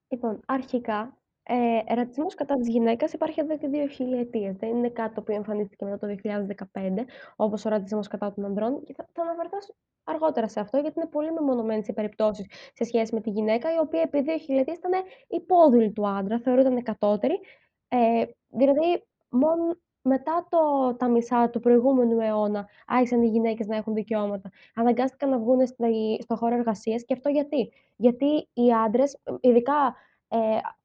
[0.08, 4.52] Λοιπόν, αρχικά, ε, ρατσισμό κατά της γυναίκας υπάρχει εδώ και δύο χιλιετίε.
[4.58, 7.04] Δεν είναι κάτι το οποίο εμφανίστηκε μετά το 2015,
[7.36, 8.82] όπως ο ρατσισμός κατά των ανδρών.
[8.84, 12.84] Και θα, θα αναφερθώ σ- αργότερα σε αυτό, γιατί είναι πολύ μεμονωμένε οι περιπτώσεις σε
[12.84, 14.92] σχέση με τη γυναίκα, η οποία επί δύο χιλιετίε ήταν
[15.28, 17.40] υπόδουλη του άντρα, θεωρούταν κατώτερη.
[17.88, 23.94] Ε, δηλαδή, μόνο μετά το, τα μισά του προηγούμενου αιώνα άρχισαν οι γυναίκες να έχουν
[23.94, 24.50] δικαιώματα.
[24.74, 29.94] Αναγκάστηκαν να βγουν στη- στο χώρο εργασίας και αυτό γιατί; Γιατί οι άντρες, ειδικά
[30.28, 30.38] ε,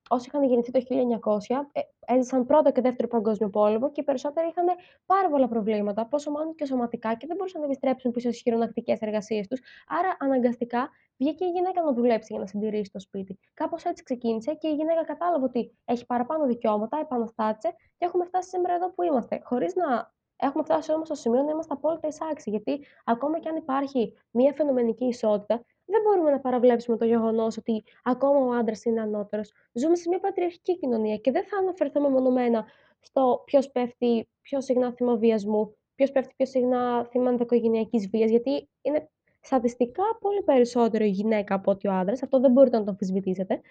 [0.09, 1.81] όσοι είχαν γεννηθεί το 1900, ε,
[2.13, 4.65] έζησαν πρώτο και δεύτερο παγκόσμιο πόλεμο και οι περισσότεροι είχαν
[5.05, 8.99] πάρα πολλά προβλήματα, πόσο μάλλον και σωματικά, και δεν μπορούσαν να επιστρέψουν πίσω στις χειρονακτικές
[8.99, 9.59] εργασίες τους.
[9.87, 13.39] Άρα, αναγκαστικά βγήκε η γυναίκα να δουλέψει για να συντηρήσει το σπίτι.
[13.53, 18.49] Κάπως έτσι ξεκίνησε και η γυναίκα κατάλαβε ότι έχει παραπάνω δικαιώματα, επαναστάτησε και έχουμε φτάσει
[18.49, 19.41] σήμερα εδώ που είμαστε.
[19.43, 22.51] Χωρίς να έχουμε φτάσει όμως στο σημείο να είμαστε απόλυτα εισάξιοι.
[22.51, 27.83] Γιατί ακόμα και αν υπάρχει μια φαινομενική ισότητα, δεν μπορούμε να παραβλέψουμε το γεγονός ότι
[28.03, 29.51] ακόμα ο άντρας είναι ανώτερος.
[29.73, 32.65] Ζούμε σε μια πατριαρχική κοινωνία και δεν θα αναφερθούμε μονομένα
[32.99, 38.69] στο ποιος πέφτει πιο συχνά θύμα βιασμού, ποιος πέφτει πιο συχνά θύμα ενδοοικογενειακής βίας, γιατί
[38.81, 39.09] είναι
[39.41, 42.23] στατιστικά πολύ περισσότερο η γυναίκα από ότι ο άντρας.
[42.23, 43.61] Αυτό δεν μπορείτε να το αμφισβητήσετε.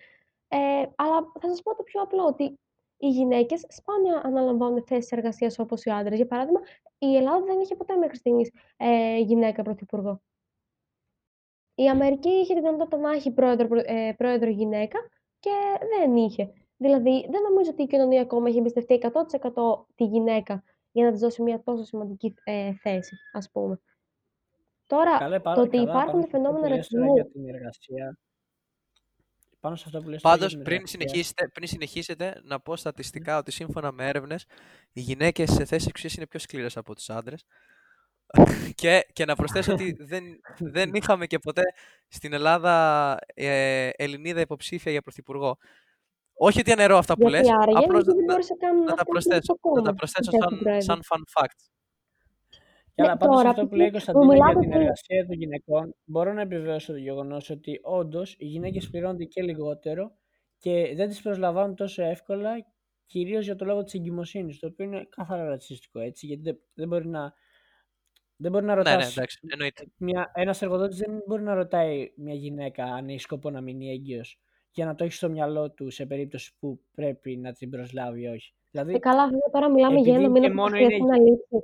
[0.48, 0.58] Ε,
[0.96, 2.58] αλλά θα σας πω το πιο απλό, ότι
[2.96, 6.16] οι γυναίκες σπάνια αναλαμβάνουν θέσεις εργασίας όπως οι άντρες.
[6.16, 6.60] Για παράδειγμα,
[6.98, 10.20] η Ελλάδα δεν είχε ποτέ μέχρι στιγμής ε, γυναίκα πρωθυπουργό.
[11.80, 14.98] Η Αμερική είχε τη δυνατότητα να έχει πρόεδρο, ε, πρόεδρο γυναίκα
[15.38, 15.50] και
[15.98, 16.52] δεν είχε.
[16.76, 21.20] Δηλαδή, δεν νομίζω ότι η κοινωνία ακόμα έχει εμπιστευτεί 100% τη γυναίκα για να της
[21.20, 23.80] δώσει μια τόσο σημαντική ε, θέση, ας πούμε.
[24.86, 27.14] Τώρα, Καλέ, πάρα, το ότι καλά, υπάρχουν πάνω σε αυτό φαινόμενα που λες τώρα ρατσισμού.
[27.14, 28.18] για την εργασία.
[29.60, 30.98] Πάνω σε αυτό που λες τώρα για Πάντως, την πριν εργασία.
[30.98, 34.44] συνεχίσετε, πριν συνεχίσετε, να πω στατιστικά ότι σύμφωνα με έρευνες,
[34.92, 37.44] οι γυναίκες σε θέση εξουσίας είναι πιο σκληρές από τους άντρες.
[38.74, 40.24] Και, και να προσθέσω ότι δεν,
[40.58, 41.62] δεν είχαμε και ποτέ
[42.08, 45.58] στην Ελλάδα ε, Ελληνίδα υποψήφια για πρωθυπουργό.
[46.34, 48.84] Όχι ότι αναιρώ αυτά που Γιατί λες, άραγε, απλώς γιατί δεν να, μπορούσε καν να
[48.84, 49.94] να τα φτιάξει προσθέσω, το να τα κόμμα.
[49.94, 50.82] προσθέσω για την σαν, πρόεδρο.
[50.82, 51.58] σαν fun fact.
[52.94, 54.82] Καλά, Ναι, πάντως τώρα, αυτό που λέει η επειδή μου Κωνσταντίνα για μιλάτε την πολύ.
[54.82, 60.12] εργασία των γυναικών, μπορώ να επιβεβαιώσω το γεγονός ότι όντως οι γυναίκες πληρώνονται και λιγότερο
[60.58, 62.50] και δεν τις προσλαμβάνουν τόσο εύκολα,
[63.06, 66.88] κυρίως για το λόγο της εγκυμοσύνης, το οποίο είναι καθαρά ρατσιστικό έτσι, γιατί δεν, δεν
[66.88, 67.32] μπορεί να.
[68.40, 69.84] Δεν μπορεί να Ναι, ναι, ρωτάς, εντάξει, εννοείται.
[69.96, 74.38] μια, ένας εργοδότης δεν μπορεί να ρωτάει μια γυναίκα αν έχει σκοπό να μείνει έγκυος
[74.70, 78.26] για να το έχει στο μυαλό του σε περίπτωση που πρέπει να την προσλάβει ή
[78.26, 78.52] όχι.
[78.54, 80.84] Ε, Δηλαδή, καλά, βέβαια τώρα μιλάμε για ένα επειδή μήνα και που θα μόνο είναι
[80.86, 81.56] χρειαστεί να λείψει.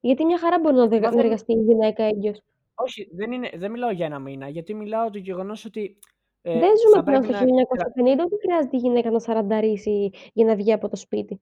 [0.00, 2.40] Γιατί μια χαρά μπορεί να Μα δε- να δεν, εργαστεί η γυναίκα έγκυος.
[2.74, 5.98] όχι, δεν, είναι, δεν μιλάω για ένα μήνα, γιατί μιλάω το γεγονός ότι
[6.42, 8.14] ε, Δεν ζούμε θα πλέον πρέπει στο να...
[8.20, 11.40] 1950, ούτε χρειάζεται η γυναίκα να σαρανταρίσει για να βγει από το σπίτι.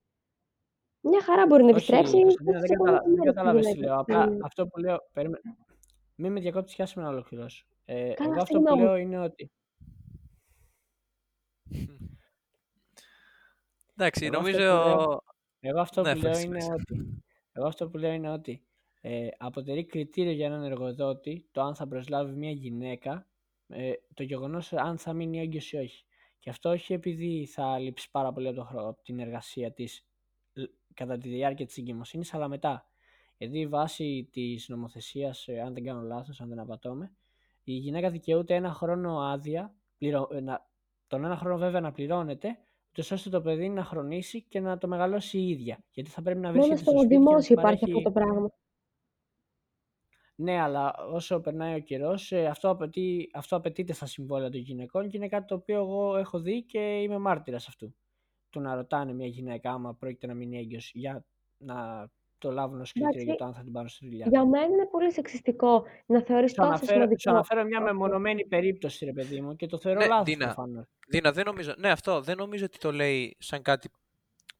[1.05, 3.01] Μια χαρά μπορεί να επιστρέψει Όχι, και Κωνσταντίνα, στις δεν, καταλα...
[3.01, 3.91] δεν επόμενες μέρες η κατάλαβες τι γυναίκα.
[3.91, 3.99] λέω.
[3.99, 4.39] Απλά Mm.
[4.43, 4.97] αυτό που λέω...
[5.13, 5.39] Περίμε...
[6.15, 7.65] Μην με διακόπτεις, πιάσε με να ολοκληρώσω.
[7.85, 8.81] Ε, Καλά, εγώ αυτό που συγγνώμη.
[8.81, 9.51] λέω είναι ότι...
[13.95, 14.73] Εντάξει, Εγώ αυτό που νομίζω...
[14.73, 15.23] λέω,
[15.59, 16.81] εγώ αυτό Ναι, που λέω φρέξ, είναι φρέξ.
[16.81, 17.23] ότι...
[17.51, 18.63] Εγώ αυτό που λέω είναι ότι
[19.01, 23.27] ε, αποτελεί κριτήριο για έναν εργοδότη το αν θα προσλάβει μια γυναίκα
[23.67, 26.05] ε, το γεγονός αν θα μείνει έγκυος ή όχι.
[26.39, 29.97] Και αυτό όχι επειδή θα λείψει πάρα πολύ από, το χρόνο, από την εργασία της
[29.97, 30.03] ε,
[30.93, 32.87] κατά τη διάρκεια της εγκυμοσύνης, αλλά μετά.
[33.37, 37.11] Γιατί βάσει της νομοθεσίας, ε, αν δεν κάνω λάθος, αν δεν απατώμε,
[37.63, 40.29] η γυναίκα δικαιούται ένα χρόνο άδεια, πληρω...
[40.31, 40.65] ε, να...
[41.07, 42.57] τον ένα χρόνο βέβαια να πληρώνεται,
[42.89, 45.83] ούτως ώστε το παιδί να χρονίσει και να το μεγαλώσει η ίδια.
[45.91, 47.97] Γιατί θα πρέπει να Μόνο βρίσκεται στο στο σπίτι και να της δημόσιο υπάρχει παρέχει...
[47.97, 48.51] αυτό το πράγμα.
[50.35, 55.17] Ναι, αλλά όσο περνάει ο καιρός, αυτό, απαιτεί, αυτό απαιτείται στα συμβόλαια των γυναικών και
[55.17, 57.95] είναι κάτι το οποίο εγώ έχω δει και είμαι μάρτυρας αυτού.
[58.53, 61.25] Το να ρωτάνε μια γυναίκα άμα πρόκειται να μείνει έγκυος για
[61.57, 64.25] να το λάβουν ως κριτήριο για Εντάξει, το αν θα την πάρουν στη δουλειά.
[64.29, 67.29] για μένα είναι πολύ σεξιστικό να θεωρείς Σου τόσο αναφέρω, σου σημαντικό.
[67.29, 67.85] αναφέρω μια Όχι.
[67.87, 70.85] μεμονωμένη περίπτωση, ρε παιδί μου, και το θεωρώ Ναι, λάθος Δίνα, προφανώς.
[71.07, 73.89] Δίνα, δεν νομίζω, ναι, αυτό δεν νομίζω ότι το λέει σαν κάτι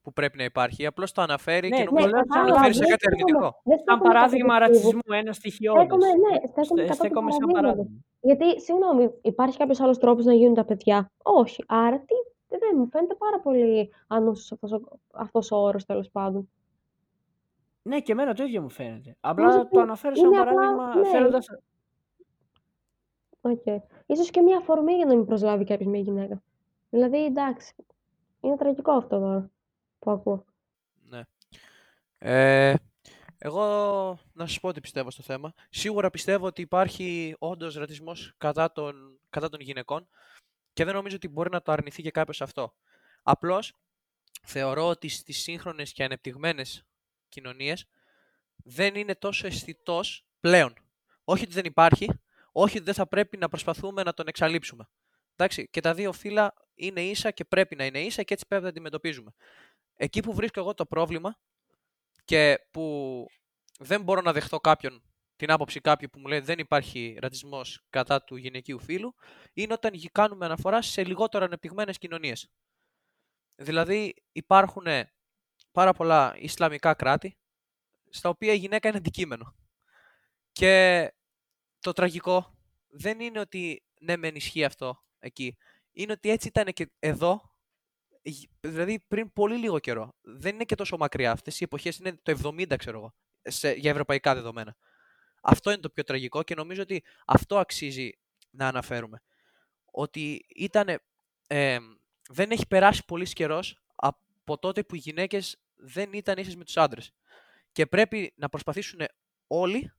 [0.02, 0.86] που πρέπει να υπάρχει.
[0.86, 2.66] Απλώς το αναφέρει Ναι, και το νομίζω Ναι, λέω ότι το σαν κατάλαβα.
[2.66, 3.62] αναφέρει σε Δεν κάτι στέκομαι, αρνητικό.
[3.64, 4.74] δεν Σαν στέκομαι κατά παράδειγμα του τύπου.
[4.74, 5.82] ρατσισμού, ένα στοιχειώδες.
[5.84, 7.62] Στέκομαι, ναι, στέκομαι Στε- κατά του Στέκομαι σαν παραδείγματος.
[7.62, 8.00] παράδειγμα.
[8.30, 10.98] Γιατί, συγγνώμη, υπάρχει κάποιος άλλος τρόπος να γίνουν τα παιδιά;
[11.42, 11.64] Όχι.
[11.68, 12.16] Άρα τι,
[12.58, 16.50] δεν μου φαίνεται πάρα πολύ ανούσιος αυτός ο, αυτός ο όρος τέλος πάντων.
[17.82, 19.18] Ναι, και εμένα το ίδιο μου φαίνεται.
[19.22, 21.48] Νομίζω Απλά το ότι αναφέρω σαν είναι απλά, παράδειγμα ναι, θέλοντας...
[23.42, 23.66] οκ.
[24.06, 26.42] Ίσως και μια αφορμή για να μην προσλάβει κάποιος μια γυναίκα.
[26.90, 27.76] Δηλαδή, εντάξει,
[28.42, 29.50] είναι τραγικό αυτό τώρα
[30.00, 30.46] που ακούω.
[31.10, 31.22] Ναι.
[32.18, 32.74] Ε,
[33.38, 33.64] εγώ
[34.34, 35.54] να σας πω τι πιστεύω στο θέμα.
[35.70, 40.08] Σίγουρα πιστεύω ότι υπάρχει όντως ρατσισμός κατά των, κατά των γυναικών
[40.74, 42.76] και δεν νομίζω ότι μπορεί να το αρνηθεί και κάποιος αυτό.
[43.24, 43.74] Απλώς
[44.44, 46.86] θεωρώ ότι στις σύγχρονες και ανεπτυγμένες
[47.30, 47.88] κοινωνίες
[48.56, 50.74] δεν είναι τόσο αισθητός πλέον.
[51.24, 52.10] Όχι ότι δεν υπάρχει,
[52.52, 54.90] όχι ότι δεν θα πρέπει να προσπαθούμε να τον εξαλείψουμε.
[55.36, 58.64] Εντάξει, και τα δύο φύλλα είναι ίσα και πρέπει να είναι ίσα και έτσι πρέπει
[58.64, 59.34] να τα αντιμετωπίζουμε.
[59.96, 61.40] Εκεί που βρίσκω εγώ το πρόβλημα
[62.26, 63.26] και που
[63.80, 65.04] δεν μπορώ να δεχτώ κάποιον,
[65.36, 69.16] την άποψη κάποιου που μου λέει δεν υπάρχει ρατσισμός κατά του γυναικείου φύλου,
[69.54, 72.50] είναι όταν γι- κάνουμε αναφορά σε λιγότερο ανεπτυγμένες κοινωνίες.
[73.56, 74.86] Δηλαδή υπάρχουν
[75.72, 77.38] πάρα πολλά Ισλαμικά κράτη,
[78.10, 79.56] στα οποία η γυναίκα είναι αντικείμενο.
[80.52, 81.12] Και
[81.80, 85.58] το τραγικό δεν είναι ότι ναι μεν ισχύει αυτό εκεί.
[85.92, 87.42] Είναι ότι έτσι ήταν και εδώ,
[88.24, 90.14] γ- δηλαδή πριν πολύ λίγο καιρό.
[90.22, 91.32] Δεν είναι και τόσο μακριά.
[91.32, 94.76] Αυτές οι εποχές είναι το 70 ξέρω εγώ, σε, για ευρωπαϊκά δεδομένα.
[95.46, 98.10] Αυτό είναι το πιο τραγικό και νομίζω ότι αυτό αξίζει
[98.50, 99.22] να αναφέρουμε.
[99.86, 101.02] Ότι ήταν,
[102.30, 106.78] δεν έχει περάσει πολύς καιρός από τότε που οι γυναίκες δεν ήταν ίσες με τους
[106.78, 107.14] άντρες.
[107.72, 109.00] Και πρέπει να προσπαθήσουν
[109.48, 109.94] όλοι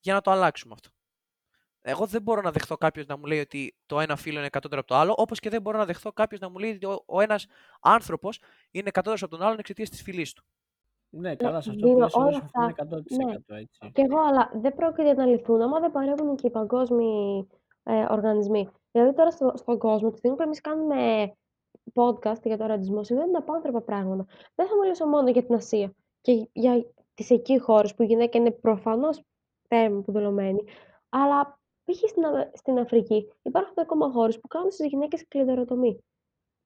[0.00, 0.90] για να το αλλάξουμε αυτό.
[1.80, 4.80] Εγώ δεν μπορώ να δεχθώ κάποιος να μου λέει ότι το ένα φύλλο είναι κατώτερο
[4.80, 7.02] από το άλλο, όπως και δεν μπορώ να δεχθώ κάποιος να μου λέει ότι ο,
[7.06, 7.46] ο ένας
[7.80, 10.44] άνθρωπος είναι κατώτερο από τον άλλον εξαιτίας της φυλής του.
[11.10, 12.84] Ναι, καλά, σε αυτό Δίνω που λες εγώ όλα συμφωνώ αυτά.
[13.52, 13.90] 100% έτσι.
[13.92, 17.46] Κι εγώ, αλλά δεν πρόκειται να λυθούν άμα δεν παρεύουν και οι παγκόσμιοι
[17.82, 18.68] ε, οργανισμοί.
[18.90, 21.32] Δηλαδή τώρα στο, στον κόσμο, τη στιγμή που εμείς κάνουμε
[21.94, 24.26] podcast για τον ρατσισμό, συμβαίνουν απάνθρωπα πράγματα.
[24.54, 28.38] Δεν θα μιλήσω μόνο για την Ασία και για τις εκεί χώρες που η γυναίκα
[28.38, 29.22] είναι προφανώς
[29.68, 30.64] τέρμα αποδηλωμένη,
[31.08, 32.08] αλλά π.χ.
[32.08, 35.98] στην, Α- στην Αφρική υπάρχουν ακόμα χώρες που κάνουν στις γυναίκες κλειδεροτομή.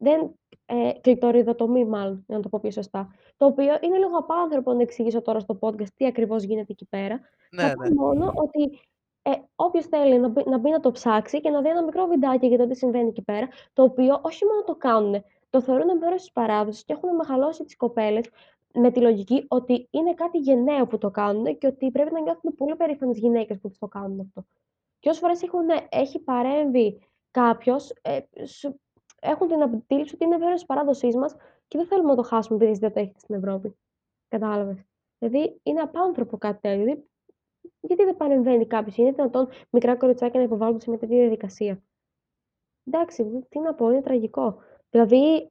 [0.03, 0.35] Δεν,
[0.67, 3.09] ε, κλειτοριδοτομή μάλλον, για να το πω πιο σωστά.
[3.37, 7.21] Το οποίο είναι λίγο απάνθρωπο να εξηγήσω τώρα στο podcast τι ακριβώς γίνεται εκεί πέρα.
[7.51, 8.81] Ναι, Θα πω μόνο ότι
[9.23, 12.07] ε, όποιος θέλει να μπει, να μπει να το ψάξει και να δει ένα μικρό
[12.07, 15.99] βιντεάκι για το τι συμβαίνει εκεί πέρα, το οποίο όχι μόνο το κάνουν, το θεωρούν
[15.99, 18.29] μέρο της παράδοσης και έχουν μεγαλώσει τις κοπέλες
[18.75, 22.55] με τη λογική ότι είναι κάτι γενναίο που το κάνουν και ότι πρέπει να νιώθουν
[22.55, 24.45] πολύ περήφανες γυναίκες που τους το κάνουν αυτό.
[24.99, 25.43] Και όσες φορές
[25.89, 28.81] έχει παρέμβει κάποιος, ε, σου-
[29.23, 31.37] έχουν την αντίληψη ότι είναι μέρος της παράδοσής μας
[31.69, 33.77] και δεν θέλουμε να το χάσουμε επειδή δεν το έχετε στην Ευρώπη.
[34.29, 34.85] Κατάλαβες.
[35.19, 36.85] Δηλαδή είναι απάνθρωπο κάτι τέτοιο.
[36.85, 37.05] Δηλαδή,
[37.81, 41.83] γιατί δεν παρεμβαίνει κάποιος, είναι δυνατόν μικρά κοριτσάκια να υποβάλλονται σε μια τέτοια διαδικασία;
[42.85, 44.59] Εντάξει, τι να πω, είναι τραγικό.
[44.91, 45.51] Δηλαδή,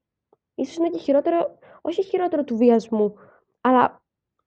[0.55, 3.13] ίσως είναι και χειρότερο, όχι χειρότερο του βιασμού,
[3.62, 4.03] αλλά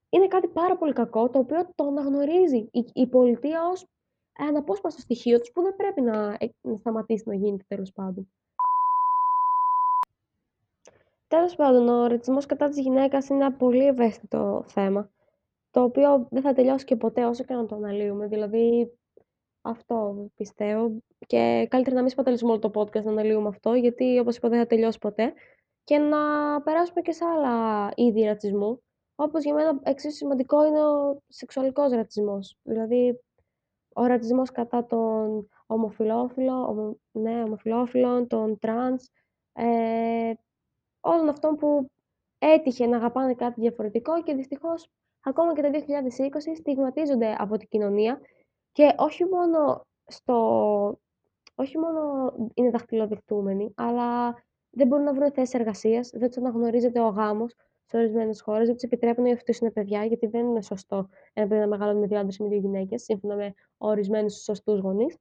[0.09, 3.87] είναι κάτι πάρα πολύ κακό το οποίο το αναγνωρίζει η, η πολιτεία ως
[4.39, 8.33] αναπόσπαστο στοιχείο τους που δεν πρέπει να, ε, να σταματήσει να γίνεται τέλος πάντων.
[11.29, 15.11] Τέλος πάντων, ο ρατσισμός κατά της γυναίκας είναι ένα πολύ ευαίσθητο θέμα.
[15.71, 18.27] Το οποίο δεν θα τελειώσει και ποτέ όσο και να το αναλύουμε.
[18.27, 18.93] Δηλαδή,
[19.61, 21.03] αυτό πιστεύω.
[21.27, 24.59] Και καλύτερα να μην σπαταλήσουμε όλο το podcast να αναλύουμε αυτό, γιατί όπως είπα δεν
[24.59, 25.33] θα τελειώσει ποτέ.
[25.85, 26.19] Και να
[26.63, 28.83] περάσουμε και σε άλλα είδη ρατσισμού.
[29.15, 32.59] Όπως για μένα εξίσου σημαντικό είναι ο σεξουαλικός ρατσισμός.
[32.63, 33.21] Δηλαδή,
[33.95, 39.09] ο ρατσισμός κατά των ομοφυλόφιλων, ομο, ναι, ομοφυλόφιλων, των τρανς,
[39.53, 40.33] ε,
[41.05, 41.91] όλων αυτών που
[42.39, 44.89] έτυχε να αγαπάνε κάτι διαφορετικό και δυστυχώς
[45.21, 48.21] ακόμα και το 2020 στιγματίζονται από την κοινωνία
[48.73, 50.99] και όχι μόνο, στο,
[51.55, 54.35] όχι μόνο είναι δαχτυλοδεικτούμενοι, αλλά
[54.71, 58.75] δεν μπορούν να βρουν θέσει εργασίας, δεν τους αναγνωρίζεται ο γάμος σε ορισμένες χώρες, δεν
[58.75, 62.19] τους επιτρέπουν να υιοθετήσουν παιδιά, γιατί δεν είναι σωστό ένα παιδί να μεγαλώνει με δύο
[62.19, 65.17] άντρες ή με δύο γυναίκες, σύμφωνα με ορισμένους σωστούς γονείς.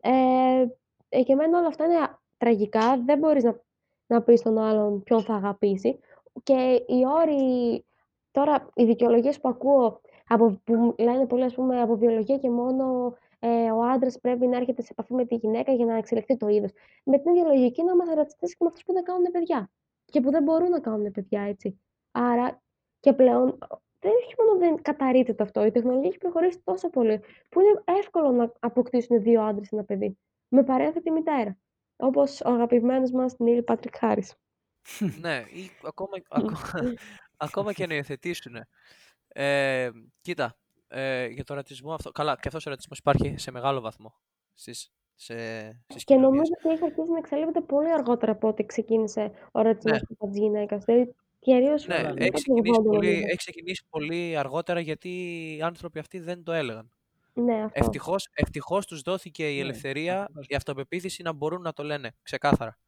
[0.00, 0.66] Ε,
[1.08, 3.02] ε, και εμένα όλα αυτά είναι τραγικά.
[3.04, 3.60] Δεν μπορείς να,
[4.06, 5.98] να πεις στον άλλον ποιον θα αγαπήσει.
[6.42, 7.84] Και οι όροι,
[8.30, 13.14] τώρα οι δικαιολογίες που ακούω, από, που λένε πολύ, ας πούμε, από βιολογία και μόνο
[13.38, 16.48] ε, ο άντρας πρέπει να έρχεται σε επαφή με τη γυναίκα για να εξελιχθεί το
[16.48, 16.70] είδος.
[17.04, 19.70] Με την ίδια λογική να είμαστε ρατσιστέ και με αυτούς που δεν κάνουν παιδιά.
[20.04, 21.80] Και που δεν μπορούν να κάνουν παιδιά έτσι.
[22.10, 22.62] Άρα
[23.00, 23.58] και πλέον
[24.00, 28.30] δεν όχι μόνο δεν καταρρύπτεται αυτό, η τεχνολογία έχει προχωρήσει τόσο πολύ που είναι εύκολο
[28.30, 30.18] να αποκτήσουν δύο άντρες ένα παιδί.
[30.48, 31.58] Με παρένθετη μητέρα.
[31.96, 34.24] Όπως ο αγαπημένος μας Νίλ Πάτρικ Χάρη.
[35.20, 36.60] ναι, ή ακόμα, ακόμα,
[37.36, 38.56] ακόμα και να υιοθετήσουν.
[39.28, 40.56] Ε, κοίτα,
[40.88, 42.10] ε, για τον ρατσισμό αυτό.
[42.12, 44.14] Καλά, και αυτός ο ρατσισμός υπάρχει σε μεγάλο βαθμό
[44.54, 45.34] στις, σε,
[45.88, 46.30] στις Και κοινωνίες.
[46.30, 50.16] νομίζω ότι έχει αρχίσει να εξελίχεται πολύ αργότερα από ό,τι ξεκίνησε ο ρατσισμός Ναι.
[50.16, 50.76] κατά τη γυναίκα.
[50.78, 52.20] Δηλαδή, κυρίως Ναι, Καλά, ναι.
[52.24, 53.26] έχει ξεκινήσει, πολύ, νομίζω.
[53.26, 55.08] έχει ξεκινήσει πολύ αργότερα γιατί
[55.56, 56.90] οι άνθρωποι αυτοί δεν το έλεγαν.
[57.34, 57.78] Ναι, αυτό.
[57.80, 60.46] Ευτυχώς, ευτυχώς τους δόθηκε η Ναι, ελευθερία, ακριβώς.
[60.48, 62.78] η αυτοπεποίθηση να μπορούν να το λένε ξεκάθαρα.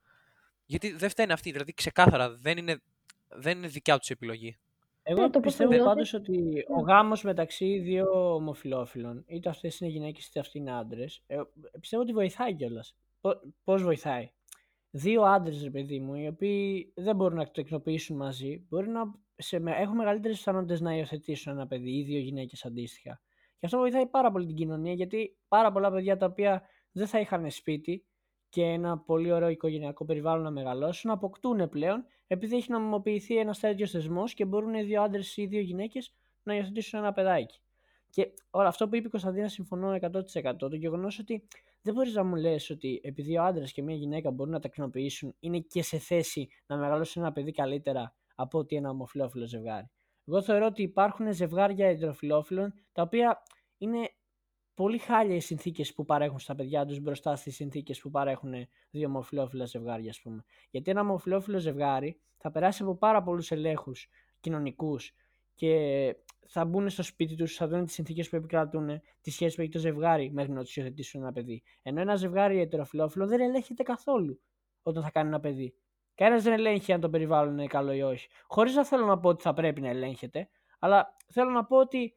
[0.66, 2.80] Γιατί δεν φταίνε αυτοί, δηλαδή ξεκάθαρα δεν είναι,
[3.28, 4.59] δεν είναι δικιά τους επιλογή.
[5.02, 6.30] Εγώ Ναι, το πώς πιστεύω το πάντως νιώθεις.
[6.30, 11.40] ότι ο γάμος μεταξύ δύο ομοφυλόφιλων, είτε αυτές είναι γυναίκες είτε αυτοί είναι άντρες, ε,
[11.80, 12.96] πιστεύω ότι βοηθάει κιόλας.
[13.64, 14.30] Πώς βοηθάει;
[14.90, 19.14] Δύο άντρες, ρε παιδί μου, οι οποίοι δεν μπορούν να το τεκνοποιήσουν μαζί, μπορεί να
[19.37, 23.20] σε, με- έχουν μεγαλύτερες πιθανότητες να υιοθετήσουν ένα παιδί ή δύο γυναίκες αντίστοιχα.
[23.59, 27.21] Και αυτό βοηθάει πάρα πολύ την κοινωνία, γιατί πάρα πολλά παιδιά τα οποία δεν θα
[27.21, 28.05] είχαν σπίτι
[28.49, 33.90] και ένα πολύ ωραίο οικογενειακό περιβάλλον να μεγαλώσουν, αποκτούν πλέον επειδή έχει νομιμοποιηθεί ένας τέτοιος
[33.90, 37.61] θεσμός και μπορούν οι δύο άντρες ή οι δύο γυναίκες να υιοθετήσουν ένα παιδάκι.
[38.11, 40.57] Και όλο αυτό που είπε η Κωνσταντίνα συμφωνώ 100%.
[40.59, 41.49] Το γεγονός ότι
[41.83, 45.35] δεν μπορείς να μου λες ότι επειδή ο άντρας και μια γυναίκα μπορούν να τεκνοποιήσουν,
[45.40, 49.90] είναι και σε θέση να μεγαλώσουν ένα παιδί καλύτερα από ότι ένα ομοφυλόφιλο ζευγάρι.
[50.28, 53.42] Εγώ θεωρώ ότι υπάρχουν ζευγάρια υδροφιλόφιλων τα οποία
[53.78, 54.10] είναι
[54.74, 58.52] πολύ χάλια οι συνθήκες που παρέχουν στα παιδιά τους μπροστά στις συνθήκες που παρέχουν
[58.90, 60.44] δύο ομοφυλόφιλα ζευγάρια, ας πούμε.
[60.70, 64.08] Γιατί ένα ομοφυλόφιλο ζευγάρι θα περάσει από πάρα πολλούς ελέγχους
[64.40, 65.14] κοινωνικούς
[65.54, 69.60] και θα μπουν στο σπίτι τους, θα δουν τις συνθήκες που επικρατούν, τι σχέσει που
[69.60, 71.62] έχει το ζευγάρι μέχρι να τους υιοθετήσουν ένα παιδί.
[71.82, 74.40] Ενώ ένα ζευγάρι ετεροφιλόφιλο δεν ελέγχεται καθόλου
[74.82, 75.74] όταν θα κάνει ένα παιδί.
[76.16, 78.29] Κανένας δεν ελέγχει αν το περιβάλλον είναι καλό ή όχι.
[78.46, 80.48] Χωρίς να θέλω να πω ότι θα πρέπει να ελέγχεται,
[80.79, 82.16] αλλά θέλω να πω ότι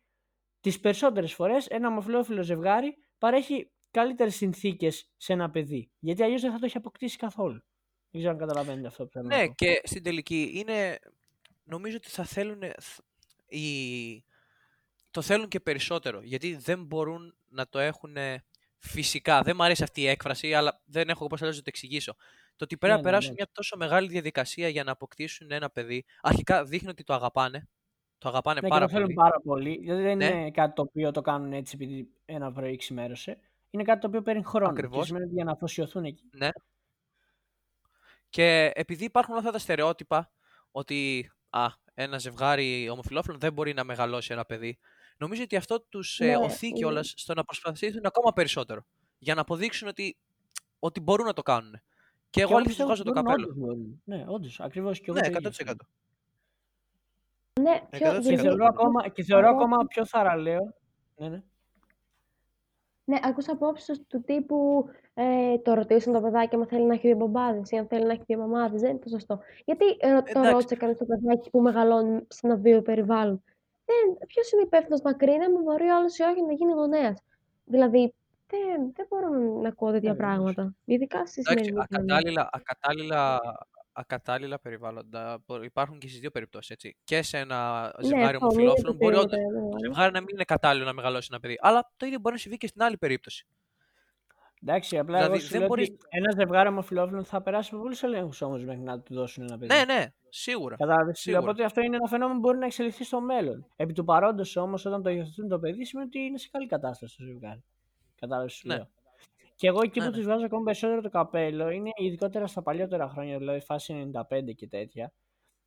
[0.62, 5.92] τις περισσότερες φορές ένα ομοφυλόφιλο ζευγάρι παρέχει καλύτερες συνθήκες σε ένα παιδί.
[6.00, 7.64] Γιατί αλλιώς δεν θα το έχει αποκτήσει καθόλου.
[8.12, 9.54] Δεν ξέρω αν καταλαβαίνετε αυτό που θέλω να Ναι, πω.
[9.56, 11.00] και στην τελική είναι.
[11.64, 12.62] Νομίζω ότι θα θέλουν.
[13.48, 14.24] Οι...
[15.12, 16.22] Το θέλουν και περισσότερο.
[16.24, 18.16] Γιατί δεν μπορούν να το έχουν
[18.78, 19.42] φυσικά.
[19.42, 22.16] Δεν μου αρέσει αυτή η έκφραση, αλλά δεν έχω πώ να το εξηγήσω.
[22.60, 23.36] Το ότι πρέπει Ναι, να ναι, περάσουν ναι.
[23.38, 26.06] μια τόσο μεγάλη διαδικασία για να αποκτήσουν ένα παιδί.
[26.22, 27.68] Αρχικά δείχνει ότι το αγαπάνε.
[28.18, 29.16] Το αγαπάνε Ναι, και πάρα το θέλουν πολύ.
[29.16, 29.80] πάρα πολύ.
[29.82, 30.26] Γιατί δεν Ναι.
[30.26, 33.38] είναι κάτι το οποίο το κάνουν έτσι επειδή ένα πρωί ξημέρωσε.
[33.70, 34.70] Είναι κάτι το οποίο παίρνει χρόνο.
[34.70, 35.00] Ακριβώς.
[35.00, 36.24] Και σημαίνει ότι για να αφοσιωθούν εκεί.
[36.32, 36.50] Ναι.
[38.30, 40.32] Και επειδή υπάρχουν όλα αυτά τα στερεότυπα
[40.72, 44.80] ότι α, ένα ζευγάρι ομοφυλόφιλων δεν μπορεί να μεγαλώσει ένα παιδί,
[45.18, 48.86] νομίζω ότι αυτό τους Ναι, οθεί είναι- κιόλας στο να προσπαθήσουν ακόμα περισσότερο.
[49.18, 50.18] Για να αποδείξουν ότι,
[50.80, 51.82] ότι μπορούν να το κάνουν.
[52.30, 53.56] Και εγώ αλήθεια του βάζω το καπέλο.
[54.04, 54.60] Ναι, όντως.
[54.60, 55.20] Ακριβώς και εγώ.
[55.20, 55.54] Ναι, το ίδιο 100%.
[55.54, 55.80] θεωρώ.
[57.62, 58.14] Ναι, πιο, 100%.
[58.14, 60.74] Και δηλαδή, θεωρώ ακόμα, και θεωρώ από- ακόμα πιο θαραλέο.
[61.16, 61.42] Ναι, ναι.
[63.04, 67.16] Ναι, ακούσα απόψεις του τύπου ε, το ρωτήσουν το παιδάκι αν θέλει να έχει δύο
[67.16, 68.82] μπαμπάδες ή αν θέλει να έχει δύο μαμάδες.
[68.82, 69.40] Δεν είναι το σωστό.
[69.66, 70.52] Γιατί ε, ρω- το Εντάξει.
[70.52, 73.44] ρώτησε κανείς το παιδάκι που μεγαλώνει σε ένα βίο περιβάλλον.
[74.28, 77.22] Ποιος είναι υπεύθυνος να κρίνει αν μπορεί ο άλλος ή όχι να γίνει γονέας.
[77.66, 78.14] Δηλαδή,
[78.50, 79.30] δεν, δεν μπορώ
[79.62, 80.34] να ακούω τέτοια Ακριβώς.
[80.34, 80.76] πράγματα.
[80.86, 82.14] Ειδικά στη Εντάξει, σημερινή κοινωνία.
[82.20, 83.40] ακατάλληλα, ακατάλληλα,
[83.94, 86.70] ακατάλληλα περιβάλλοντα μπο- υπάρχουν και στις δύο περιπτώσεις.
[86.70, 86.98] Έτσι.
[87.04, 89.88] Και σε ένα ζευγάρι Ναι, αυτό, μην ομοφυλόφιλων μπορεί όντως επικρίνεται, ναι, το ναι.
[89.88, 91.56] ζευγάρι να μην είναι κατάλληλο να μεγαλώσει ένα παιδί.
[91.62, 93.46] Αλλά το ίδιο μπορεί να συμβεί και στην άλλη περίπτωση.
[94.64, 97.82] Εντάξει, απλά Δηλαδή, εγώ σου δεν λέω μπορείς- ότι ένα ζευγάρι ομοφυλόφιλων θα περάσει από
[97.82, 99.74] πολλούς ελέγχους όμως μέχρι να του δώσουν ένα παιδί.
[99.76, 100.76] Ναι, ναι, σίγουρα.
[100.76, 101.20] Κατάλαβες.
[101.20, 101.42] Σίγουρα.
[101.44, 103.66] Οπότε αυτό είναι ένα φαινόμενο που μπορεί να εξελιχθεί στο μέλλον.
[103.76, 107.18] Επί του παρόντος όμως, όταν το υιοθετούν το παιδί, σημαίνει ότι είναι σε καλή κατάσταση
[107.18, 107.64] το ζευγάρι.
[108.20, 108.62] Κατάλαβες.
[108.64, 108.76] Ναι.
[108.76, 108.88] λέω.
[109.56, 110.18] Και εγώ εκεί Ναι, που ναι.
[110.18, 114.68] τους βάζω ακόμα περισσότερο το καπέλο είναι ειδικότερα στα παλιότερα χρόνια, δηλαδή φάση 95 και
[114.68, 115.14] τέτοια.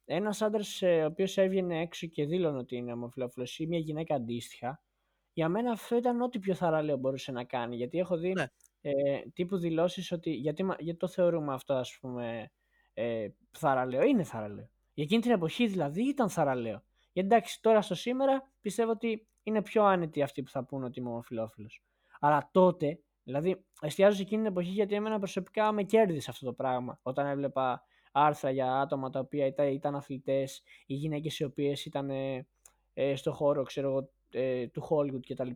[0.04, 4.82] Ένας άντρας ο οποίος έβγαινε έξω και δήλωνε ότι είναι ομοφυλόφιλος ή μια γυναίκα αντίστοιχα,
[5.32, 7.76] για μένα αυτό ήταν ό,τι πιο θαραλέο μπορούσε να κάνει.
[7.76, 8.46] Γιατί έχω δει Ναι.
[8.80, 8.92] ε,
[9.32, 10.30] τύπου δηλώσεις ότι.
[10.30, 12.50] Γιατί, μα- γιατί το θεωρούμε αυτό, ας πούμε,
[12.94, 14.02] ε, θαραλέο.
[14.02, 14.68] Είναι θαραλέο.
[14.94, 16.82] Για εκείνη την εποχή δηλαδή ήταν θαραλέο.
[17.12, 21.00] Γιατί εντάξει, τώρα στο σήμερα πιστεύω ότι είναι πιο άνετοι αυτοί που θα πούνε ότι
[21.00, 21.82] είμαι ομοφυλόφιλος.
[22.24, 26.52] Αλλά τότε, δηλαδή, εστιάζω σε εκείνη την εποχή γιατί εμένα προσωπικά με κέρδισε αυτό το
[26.52, 26.98] πράγμα.
[27.02, 27.82] Όταν έβλεπα
[28.12, 32.46] άρθρα για άτομα τα οποία ήταν, ήταν αθλητές ή γυναίκες οι οποίες ήταν ε,
[32.94, 35.50] ε, στο χώρο, ξέρω εγώ, ε, του Hollywood κτλ.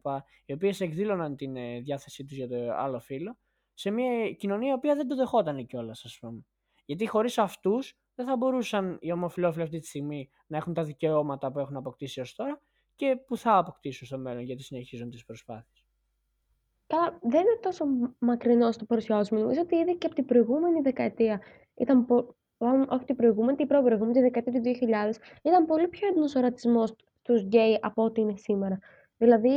[0.44, 3.38] Οι οποίες εκδήλωναν την ε, διάθεσή τους για το άλλο φύλλο
[3.74, 6.44] σε μια κοινωνία η οποία δεν το δεχόταν κιόλας, ας πούμε.
[6.84, 11.52] Γιατί χωρίς αυτούς δεν θα μπορούσαν οι ομοφυλόφιλοι αυτή τη στιγμή να έχουν τα δικαιώματα
[11.52, 12.60] που έχουν αποκτήσει ως τώρα
[12.94, 15.85] και που θα αποκτήσουν στο μέλλον γιατί συνεχίζουν τις προσπάθειες.
[16.86, 19.40] Καλά, δεν είναι τόσο μ- μακρινός στο παρουσιάζουμε.
[19.40, 21.40] Νομίζω ότι ήδη και από την προηγούμενη δεκαετία
[21.74, 22.06] ήταν.
[22.06, 22.34] Πο...
[22.58, 26.40] μάλλον Όχι την προηγούμενη, την προηγούμενη, τη δεκαετία του 2000, ήταν πολύ πιο έντονος ο
[26.40, 28.78] ρατσισμός στους γκέι από ό,τι είναι σήμερα.
[29.16, 29.50] Δηλαδή,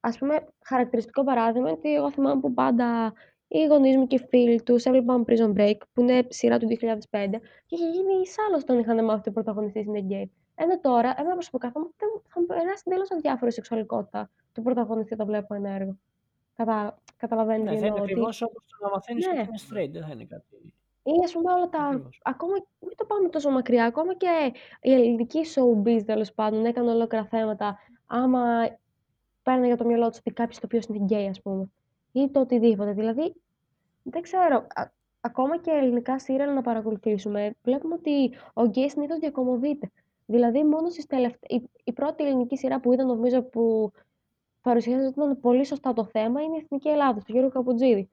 [0.00, 3.12] ας πούμε, χαρακτηριστικό παράδειγμα είναι ότι εγώ θυμάμαι που πάντα
[3.48, 7.40] οι γονείς μου και οι φίλοι τους έβλεπαν Prison Break, που είναι σειρά του 2005,
[7.66, 10.32] και είχε γίνει σάλος όταν είχαν μάθει ότι ο πρωταγωνιστής είναι γκέι.
[10.54, 14.30] Ενώ τώρα, εμένα προσωπικά θα, μου- δεν μου- θα μου περάσει εντελώς αδιάφορη η σεξουαλικότητα
[14.52, 15.96] του πρωταγωνιστή όταν βλέπω ένα έργο.
[16.64, 16.98] Κατα...
[17.16, 18.02] Καταλαβαίνετε Ναι, τι θα είναι εννοώ.
[18.02, 18.12] Ότι...
[18.12, 19.32] ακριβώς όπως το να μαθαίνεις Ναι.
[19.32, 20.44] ότι είναι straight, δεν θα είναι κάτι.
[21.04, 21.84] Ή ας πούμε όλα τα.
[21.84, 22.20] Ακριβώς.
[22.24, 22.52] Ακόμα.
[22.80, 23.84] Μην το πάμε τόσο μακριά.
[23.84, 27.78] Ακόμα και η ελληνική showbiz τέλος πάντων έκανε ολόκληρα θέματα.
[28.06, 28.40] Άμα
[29.42, 31.70] παίρνει για το μυαλό του ότι κάποιος το οποίος είναι γκέι, ας πούμε.
[32.12, 32.92] Ή το οτιδήποτε.
[32.92, 33.34] Δηλαδή,
[34.02, 34.66] δεν ξέρω.
[34.74, 39.90] Α, ακόμα και ελληνικά σίριαλ να παρακολουθήσουμε, βλέπουμε ότι ο γκέι συνήθως διακωμωδείται.
[40.26, 41.60] Δηλαδή, μόνο στις τελευταίες...
[41.62, 43.92] η, η πρώτη ελληνική σειρά που ήταν, νομίζω, που
[44.62, 48.08] παρουσιάζονταν πολύ σωστά το θέμα είναι η Εθνική Ελλάδα, του Γιώργου Καπουτζίδη.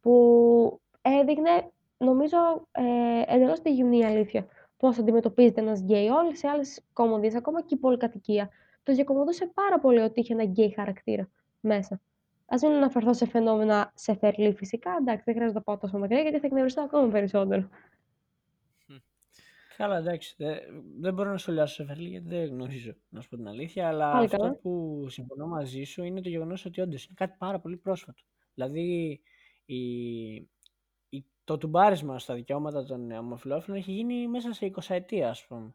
[0.00, 2.36] Που έδειχνε, νομίζω,
[2.72, 4.46] ε, εντελώς τη γυμνή αλήθεια
[4.80, 6.08] πώς αντιμετωπίζεται ένας γκέι.
[6.08, 8.50] Όλες οι άλλες κωμωδίες, ακόμα και η πολυκατοικία,
[8.82, 11.28] το διακωμωδούσε πάρα πολύ ότι είχε ένα γκέι χαρακτήρα
[11.60, 12.00] μέσα.
[12.46, 16.20] Α μην αναφερθώ σε φαινόμενα σε φερλί φυσικά, εντάξει, δεν χρειάζεται να πάω τόσο μακριά
[16.20, 17.68] γιατί θα εκνευριστώ ακόμα περισσότερο.
[19.80, 20.34] Καλά, εντάξει.
[20.38, 20.58] Δεν,
[20.98, 23.88] δεν μπορώ να σχολιάσω σε Φερλί γιατί δεν γνωρίζω, να σου πω την αλήθεια.
[23.88, 24.54] Αλλά Πάλι αυτό καλά.
[24.54, 28.22] που συμφωνώ μαζί σου είναι το γεγονός ότι όντως είναι κάτι πάρα πολύ πρόσφατο.
[28.54, 29.20] Δηλαδή,
[29.64, 29.80] η,
[31.08, 35.74] η, το τουμπάρισμα στα δικαιώματα των ομοφυλόφιλων έχει γίνει μέσα σε 20 ετία, ας πούμε.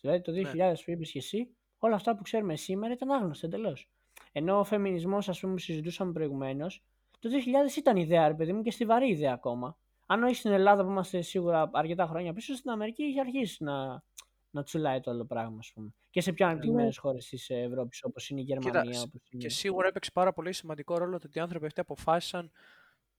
[0.00, 3.90] Δηλαδή, το 2000 που είπες και εσύ, όλα αυτά που ξέρουμε σήμερα ήταν άγνωστα εντελώς.
[4.32, 6.84] Ενώ ο φεμινισμός, ας πούμε, που συζητούσαμε προηγουμένως,
[7.18, 9.78] το 2000 ήταν ιδέα, ρε παιδί μου, και στιβαρή ιδέα ακόμα.
[10.06, 14.02] Αν όχι στην Ελλάδα που είμαστε σίγουρα αρκετά χρόνια πίσω, στην Αμερική είχε αρχίσει να,
[14.50, 15.94] να τσουλάει το όλο πράγμα, ας πούμε.
[16.10, 18.82] Και σε πιο ανεπτυγμένες χώρες της Ευρώπης, όπως είναι η Γερμανία.
[18.82, 19.42] Κοίτα, όπως είναι...
[19.42, 22.50] Και σίγουρα έπαιξε πάρα πολύ σημαντικό ρόλο το ότι οι άνθρωποι αυτοί αποφάσισαν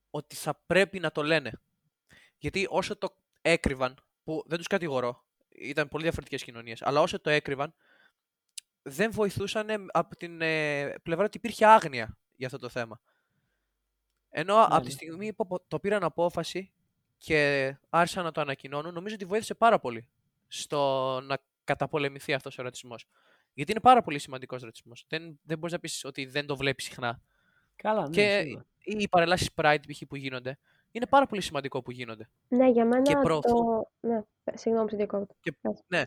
[0.09, 1.51] ότι θα πρέπει να το λένε.
[2.37, 7.29] Γιατί όσο το έκρυβαν, που δεν τους κατηγορώ, ήταν πολύ διαφορετικές κοινωνίες, αλλά όσο το
[7.29, 7.73] έκρυβαν,
[8.81, 13.01] δεν βοηθούσαν από την ε, πλευρά ότι υπήρχε άγνοια για αυτό το θέμα.
[14.29, 14.91] Ενώ από Ναι, τη ναι.
[14.91, 16.73] στιγμή που απο- το πήραν απόφαση
[17.25, 20.07] και άρχισαν να το ανακοινώνουν, νομίζω ότι βοήθησε πάρα πολύ
[20.47, 23.05] στο να καταπολεμηθεί αυτός ο ρατσισμός.
[23.53, 25.05] Γιατί είναι πάρα πολύ σημαντικός ρατσισμός.
[25.07, 27.21] Δεν, δεν μπορείς να πεις ότι δεν το βλέπεις συχνά.
[27.75, 28.65] Καλά, ναι, και σίγουρα.
[28.79, 30.01] οι οι παρελάσεις Pride π.χ.
[30.07, 30.57] που γίνονται,
[30.91, 32.29] είναι πάρα πολύ σημαντικό που γίνονται.
[32.47, 33.65] Ναι, για μένα Και προωθούν.
[33.65, 33.91] το...
[33.99, 34.21] Ναι,
[34.53, 35.35] συγγνώμη, σε διακόπτω.
[35.39, 35.83] Και, Πες.
[35.87, 36.03] ναι,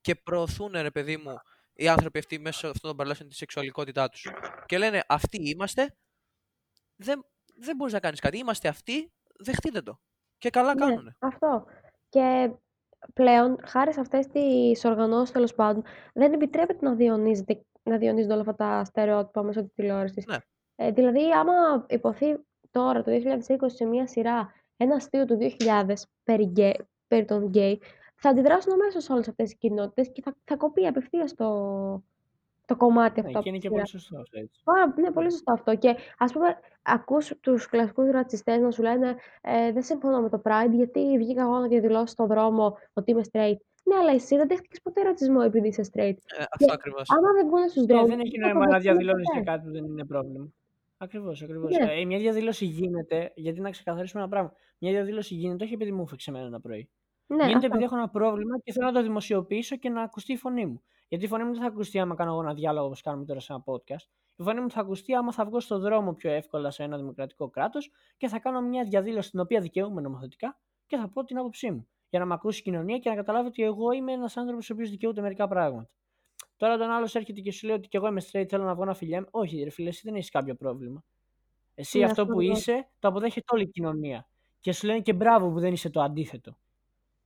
[0.00, 1.34] και προωθούν, ρε παιδί μου,
[1.72, 4.26] οι άνθρωποι αυτοί μέσω αυτών των παρελάσεων τη σεξουαλικότητά τους.
[4.66, 5.96] Και λένε, αυτοί είμαστε,
[6.96, 8.38] δεν, δεν μπορείς να κάνεις κάτι.
[8.38, 10.00] Είμαστε αυτοί, δεχτείτε το.
[10.42, 11.16] Και καλά Ναι, κάνουνε.
[11.18, 11.64] αυτό.
[12.08, 12.50] Και
[13.14, 15.82] πλέον, χάρη σε αυτές τις οργανώσεις, τέλος πάντων,
[16.14, 20.26] δεν επιτρέπεται να διονύζεται, να διονύζονται όλα αυτά τα στερεότυπα μέσω της τηλεόρασης.
[20.26, 20.36] Ναι.
[20.76, 22.38] Ε, δηλαδή, άμα υποθεί
[22.70, 26.72] τώρα, το 2020, σε μία σειρά, ένα αστείο του 2000 περί, γκέ,
[27.06, 27.80] περί των γκέι,
[28.14, 31.46] θα αντιδράσουν αμέσως όλες αυτές οι κοινότητες και θα, θα κοπεί απευθείας το,
[32.72, 33.82] το κομμάτι Ναι, αυτό από και είναι τη και σειρά.
[33.82, 34.60] πολύ σωστός αυτό έτσι.
[34.64, 35.76] Πάρα, ναι, πολύ σωστό αυτό.
[35.76, 36.46] Και ας πούμε,
[36.82, 41.42] ακούς τους κλασικούς ρατσιστές να σου λένε ε, δεν συμφωνώ με το Pride γιατί βγήκα
[41.42, 43.56] εγώ να διαδηλώσω στον δρόμο ότι είμαι straight.
[43.84, 46.16] Ναι, αλλά εσύ δεν δέχτηκες ποτέ ρατσισμό επειδή είσαι straight.
[46.38, 47.10] Ε, αυτό Και ακριβώς.
[47.10, 49.28] άμα δεν βγουν στους Ναι, δρόμους, δεν έχει δεν θα νόημα το να δεχτούν διαδηλώνεις
[49.32, 49.50] για ποτέ.
[49.50, 50.48] κάτι που δεν είναι πρόβλημα.
[50.96, 51.70] Ακριβώς, ακριβώς.
[51.76, 51.92] Ναι.
[52.00, 54.52] Ε, μια διαδήλωση γίνεται, γιατί να ξεκαθαρίσουμε ένα πράγμα.
[54.78, 56.88] Μια διαδήλωση γίνεται όχι επειδή μου έφεξε εμένα ένα πρωί.
[57.34, 57.66] Ναι, γίνεται αυτό.
[57.66, 60.82] επειδή έχω ένα πρόβλημα και θέλω να το δημοσιοποιήσω και να ακουστεί η φωνή μου.
[61.08, 63.40] Γιατί η φωνή μου δεν θα ακουστεί άμα κάνω εγώ ένα διάλογο όπως κάνουμε τώρα
[63.40, 64.06] σε ένα podcast.
[64.36, 67.48] Η φωνή μου θα ακουστεί άμα θα βγω στον δρόμο πιο εύκολα σε ένα δημοκρατικό
[67.50, 71.70] κράτος και θα κάνω μια διαδήλωση την οποία δικαιούμαι νομοθετικά και θα πω την άποψή
[71.70, 71.86] μου.
[72.10, 74.72] Για να με ακούσει η κοινωνία και να καταλάβει ότι εγώ είμαι ένας άνθρωπος ο
[74.72, 75.90] οποίος δικαιούται μερικά πράγματα.
[76.56, 78.84] Τώρα όταν άλλος έρχεται και σου λέει ότι και εγώ είμαι straight, θέλω να βγω
[78.84, 79.26] να φιλιάμαι.
[79.30, 81.04] Όχι, ρε φίλε, εσύ δεν έχεις κάποιο πρόβλημα.
[81.74, 82.58] Εσύ Ναι, αυτό που ακριβώς.
[82.58, 84.26] είσαι το αποδέχεται όλη η κοινωνία.
[84.60, 86.56] Και σου λένε και μπράβο που δεν είσαι το αντίθετο.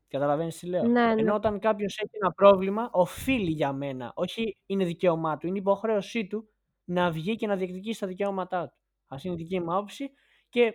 [0.09, 1.21] Καταλαβαίνεις τι λέω; Ναι, ναι.
[1.21, 4.13] Ενώ όταν κάποιος έχει ένα πρόβλημα, οφείλει για μένα.
[4.15, 5.47] Όχι είναι δικαίωμά του.
[5.47, 6.49] Είναι υποχρέωσή του
[6.85, 8.77] να βγει και να διεκδικήσει τα δικαιώματά του.
[9.15, 10.11] Α είναι η δική μου άποψη.
[10.49, 10.75] Και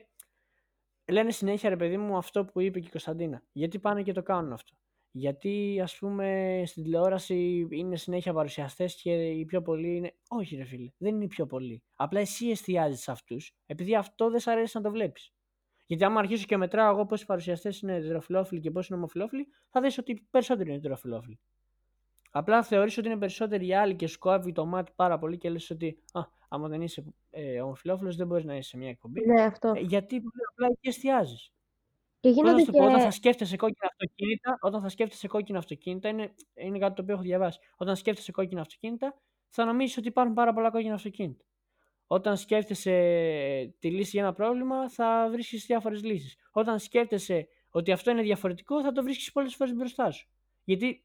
[1.11, 3.43] λένε συνέχεια, ρε παιδί μου, αυτό που είπε και η Κωνσταντίνα.
[3.51, 4.75] Γιατί πάνε και το κάνουν αυτό;
[5.11, 10.13] Γιατί, ας πούμε, στην τηλεόραση είναι συνέχεια παρουσιαστές και οι πιο πολλοί είναι.
[10.29, 11.83] Όχι, ρε φίλε, δεν είναι οι πιο πολλοί.
[11.95, 15.31] Απλά εσύ εστιάζεις σε αυτούς, επειδή αυτό δεν σ' αρέσει να το βλέπεις.
[15.91, 19.81] Γιατί άμα αρχίσω και μετράω εγώ πόσοι παρουσιαστές είναι ετεροφιλόφιλοι και πόσοι είναι ομοφιλόφιλοι, θα
[19.81, 21.39] δεις ότι οι περισσότεροι είναι ετεροφιλόφιλοι.
[22.31, 25.49] Απλά θεωρείς ότι είναι περισσότεροι οι άλλοι και σου κόβει το μάτι πάρα πολύ και
[25.49, 29.25] λες ότι α, άμα δεν είσαι ε, ομοφιλόφιλος δεν μπορείς να είσαι σε μια εκπομπή.
[29.25, 29.71] Ναι, αυτό.
[29.75, 30.21] Ε, γιατί
[30.51, 31.51] απλά εκεί εστιάζεις.
[32.19, 33.03] Και Πώς να γίνονται σου το πω, όταν και...
[33.03, 37.23] θα σκέφτεσαι κόκκινα αυτοκίνητα, όταν θα σκέφτεσαι κόκκινα αυτοκίνητα, είναι, είναι κάτι το οποίο έχω
[37.23, 37.59] διαβάσει.
[37.77, 39.15] Όταν σκέφτεσαι κόκκινα αυτοκίνητα,
[39.49, 41.43] θα νομίζεις ότι υπάρχουν πάρα πολλά κόκκινα αυτοκίνητα.
[42.13, 42.91] Όταν σκέφτεσαι
[43.79, 46.35] τη λύση για ένα πρόβλημα, θα βρίσκεις διάφορες λύσεις.
[46.51, 50.29] Όταν σκέφτεσαι ότι αυτό είναι διαφορετικό, θα το βρίσκεις πολλές φορές μπροστά σου.
[50.63, 51.03] Γιατί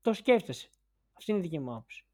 [0.00, 0.68] το σκέφτεσαι.
[1.16, 2.06] Αυτή είναι η δική μου άποψη.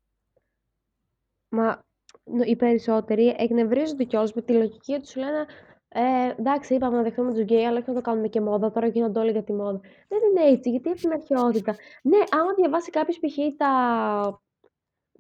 [1.49, 1.85] Μα
[2.25, 5.47] νο- οι περισσότεροι εκνευρίζονται κιόλας με τη λογική ότι σου λένε
[5.89, 8.71] ε, εντάξει, είπαμε να δεχτούμε τους γκέι, αλλά όχι να το κάνουμε και μόδα.
[8.71, 9.81] Τώρα γίνονται όλοι για τη μόδα.
[10.09, 11.77] Δεν είναι έτσι, γιατί έχει την αρχαιότητα.
[12.03, 13.57] Ναι, άμα διαβάσει κάποιος π.χ.
[13.57, 14.43] τα.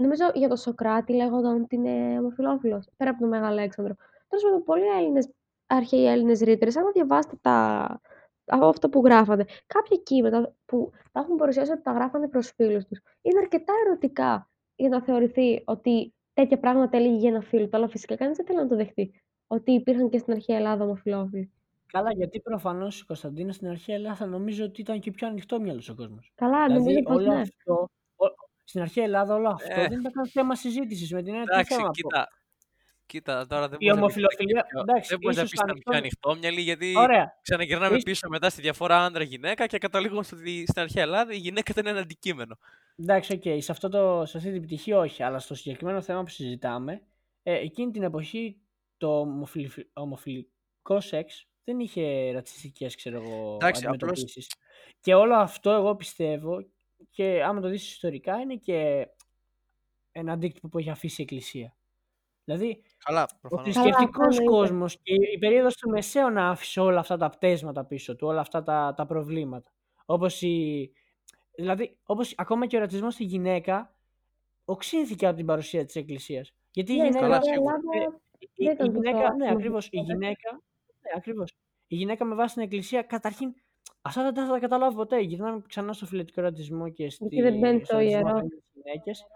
[0.03, 2.89] Νομίζω για τον Σοκράτη λέγονταν ότι είναι ομοφυλόφιλος.
[2.97, 3.95] Πέρα από τον Μεγάλο Αλέξανδρο.
[4.29, 5.29] Τέλος πάντων, πολλοί Έλληνες,
[5.67, 8.01] αρχαίοι Έλληνες ρήτρες, άμα διαβάσετε τα.
[8.45, 12.85] από αυτό που γράφανε, κάποια κείμενα που τα έχουν παρουσιάσει ότι τα γράφανε προς φίλους
[12.87, 17.77] τους, είναι αρκετά ερωτικά για να θεωρηθεί ότι τέτοια πράγματα έλεγε για ένα φίλο του.
[17.77, 19.23] Αλλά φυσικά κανείς δεν θέλει να το δεχτεί.
[19.47, 21.53] Ότι υπήρχαν και στην αρχαία Ελλάδα ομοφυλόφιλοι.
[21.87, 25.89] Καλά, γιατί προφανώς η Κωνσταντίνα στην αρχαία Ελλάδα νομίζω ότι ήταν και πιο ανοιχτό μυαλός
[25.89, 26.33] ο κόσμος.
[26.35, 27.41] Καλά, νομίζω Δηλαδή, πως όλο ναι.
[27.41, 27.89] αυτό.
[28.69, 29.89] Ο- στην αρχαία Ελλάδα όλο αυτό Ε.
[29.89, 31.95] δεν ήταν καν θέμα συζήτησης με την έννοια τι Εντάξει, θέλω να πω.
[31.95, 32.29] κοίτα.
[33.07, 34.65] Κοίτα, τώρα δεν Η μπορείς να πεις ότι ήταν και ομοφυλοφιλία.
[34.71, 37.39] πιο- Εντάξει, δεν μπορείς να ίσως πεις ότι ήταν πιο ανοιχτό- ανοιχτόμυαλοι, γιατί Ωραία.
[37.43, 41.37] ξαναγυρνάμε Ίσως- πίσω μετά στη διαφορά άντρα-γυναίκα και καταλήγουμε στο ότι στην αρχαία Ελλάδα η
[41.37, 42.59] γυναίκα ήταν ένα αντικείμενο.
[42.97, 46.29] Εντάξει, οκ, σε, αυτό το, σε αυτή την πτυχή όχι, αλλά στο συγκεκριμένο θέμα που
[46.31, 47.03] συζητάμε,
[47.43, 48.57] ε, εκείνη την εποχή
[48.97, 54.49] το ομοφυλι- ομοφυλικό σεξ δεν είχε ρατσιστικές, ξέρω εγώ, Εντάξει, απλώς- αντιμετωπίσεις.
[55.01, 56.67] Και όλο αυτό εγώ πιστεύω,
[57.11, 59.09] και άμα το δεις ιστορικά, είναι και
[60.13, 61.77] ένα αντίκτυπο που έχει αφήσει η Εκκλησία.
[62.45, 63.65] Δηλαδή, Καλά, ο προφανώς.
[63.65, 64.45] θρησκευτικό αυτό εννοείται.
[64.45, 68.63] κόσμος και η περίοδος του Μεσαίωνα άφησε όλα αυτά τα πτέσματα πίσω του, όλα αυτά
[68.63, 69.73] τα, τα προβλήματα.
[70.07, 70.91] Όπως η.
[71.55, 73.95] Δηλαδή, όπως ακόμα και ο ρατσισμός στη γυναίκα
[74.65, 76.53] οξύνθηκε από την παρουσία της Εκκλησίας.
[76.73, 77.27] Γιατί η Ναι, στην γυναίκα.
[77.27, 77.75] Καλά, αρχαία σίγουρα.
[77.75, 79.87] Ελλάδα η- η, δεν ήταν η τόσο γυναίκα, ναι, άσχημο ακριβώς.
[79.87, 80.13] Η τότε.
[80.13, 80.53] γυναίκα.
[80.53, 81.53] Ναι, ακριβώς.
[81.87, 83.55] Η γυναίκα με βάση την Εκκλησία, καταρχήν.
[84.09, 85.19] Αυτά δεν θα τα καταλάβω ποτέ.
[85.21, 88.29] Γυρνάμε ξανά στο φιλετικό ρατσισμό και στη, Εκεί δεν μπαίνει στο στο ρατσισμό ιερό.
[88.31, 89.27] απέναντι στις γυναίκες.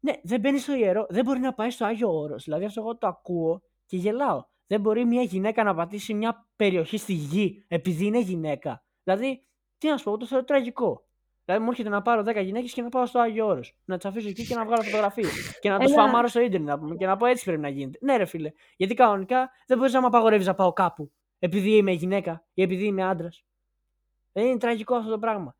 [0.00, 1.06] Ναι, δεν μπαίνει στο ιερό.
[1.08, 2.44] Δεν μπορεί να πάει στο Άγιο Όρος.
[2.44, 4.44] Δηλαδή αυτό εγώ το ακούω και γελάω.
[4.66, 8.82] Δεν μπορεί μια γυναίκα να πατήσει μια περιοχή στη γη επειδή είναι γυναίκα.
[9.04, 9.44] Δηλαδή,
[9.78, 11.02] τι να σου πω, εγώ το θεωρώ τραγικό.
[11.44, 13.76] Δηλαδή μου έρχεται να πάρω 10 γυναίκες και να πάω στο Άγιο Όρος.
[13.84, 15.58] Να τις αφήσω εκεί και να βγάλω φωτογραφίες.
[15.60, 17.68] και να τους Ένα- φαμάρω στο ίντερνετ να πούμε, και να πω έτσι πρέπει να
[17.68, 17.98] γίνεται.
[18.02, 18.50] Ναι, ρε φίλε.
[18.76, 22.84] Γιατί κανονικά δεν μπορείς να με απαγορεύεις να πάω κάπου επειδή είμαι γυναίκα ή επειδή
[22.84, 23.44] είμαι άντρας.
[24.38, 25.54] Δεν είναι τραγικό αυτό το πράγμα.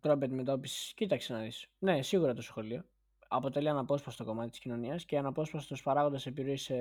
[0.00, 0.94] Τρόπο αντιμετώπιση.
[0.94, 1.68] Κοίταξε να δεις.
[1.78, 2.84] Ναι, σίγουρα το σχολείο
[3.28, 6.76] αποτελεί αναπόσπαστο κομμάτι της κοινωνίας και αναπόσπαστος παράγοντας επιρροής σε...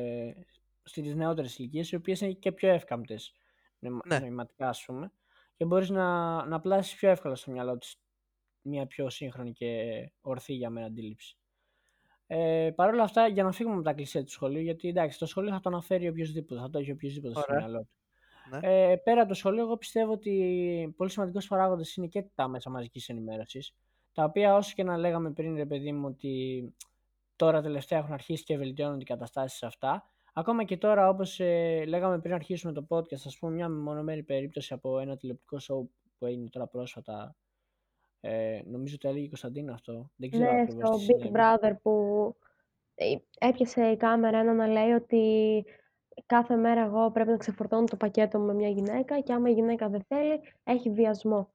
[0.83, 3.33] στις νεότερες ηλικίες, οι οποίες είναι και πιο εύκαμπτες
[3.79, 4.19] Ναι.
[4.19, 5.11] νοηματικά, ας πούμε,
[5.57, 7.95] και μπορείς να, να πλάσεις πιο εύκολα στο μυαλό της
[8.61, 11.37] μια πιο σύγχρονη και ορθή για μένα αντίληψη.
[12.27, 15.25] Ε, Παρ' όλα αυτά, για να φύγουμε από τα κλεισέ του σχολείου, γιατί εντάξει, το
[15.25, 17.67] σχολείο θα το αναφέρει οποιοδήποτε, θα το έχει οποιοδήποτε στο Ωραία.
[17.67, 17.96] μυαλό του.
[18.49, 18.59] Ναι.
[18.91, 22.69] Ε, πέρα από το σχολείο, εγώ πιστεύω ότι πολύ σημαντικός παράγοντας είναι και τα μέσα
[22.69, 23.75] μαζικής ενημέρωσης.
[24.13, 26.63] Τα οποία, όσο και να λέγαμε πριν, ρε παιδί μου, ότι
[27.35, 30.09] τώρα τελευταία έχουν αρχίσει και βελτιώνονται οι καταστάσεις σε αυτά.
[30.33, 34.73] Ακόμα και τώρα, όπως ε, λέγαμε πριν αρχίσουμε το podcast, ας πούμε, μια μεμονωμένη περίπτωση
[34.73, 35.87] από ένα τηλεοπτικό show
[36.17, 37.35] που έγινε τώρα πρόσφατα.
[38.19, 40.09] Ε, νομίζω το έλεγε η Κωνσταντίνα αυτό.
[40.15, 41.35] Δεν ξέρω Ναι, ακριβώς στο τι Big συνέβη.
[41.35, 42.35] Brother που
[42.95, 45.65] ε, έπιασε η κάμερα ένα να λέει ότι
[46.25, 49.53] κάθε μέρα εγώ πρέπει να ξεφορτώνω το πακέτο μου με μια γυναίκα και άμα η
[49.53, 51.53] γυναίκα δεν θέλει, έχει βιασμό.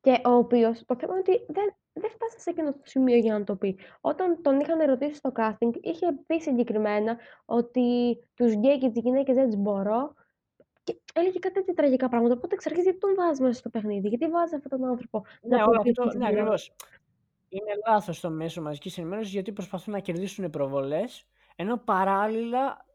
[0.00, 3.38] Και ο οποίος, το θέμα είναι ότι δεν, δεν φτάσει σε εκείνο το σημείο για
[3.38, 3.78] να το πει.
[4.00, 9.34] Όταν τον είχαν ερωτήσει στο casting, είχε πει συγκεκριμένα ότι τους γκέι και τις γυναίκες
[9.34, 10.14] δεν τις μπορώ
[10.82, 12.34] και έλεγε κάτι τέτοια τραγικά πράγματα.
[12.34, 15.56] Οπότε εξ αρχής γιατί τον βάζεις μέσα στο παιχνίδι, γιατί βάζεις αυτόν τον άνθρωπο Ναι,
[15.56, 16.70] να όλο προωθήσει αυτό, την ναι, τηλεόραση.
[16.72, 16.76] ακριβώς.
[17.48, 21.26] Είναι λάθος το μέσο μαζικής ενημέρωσης γιατί προσπαθούν να κερδίσουν προβολές,
[21.56, 22.85] ενώ παράλληλα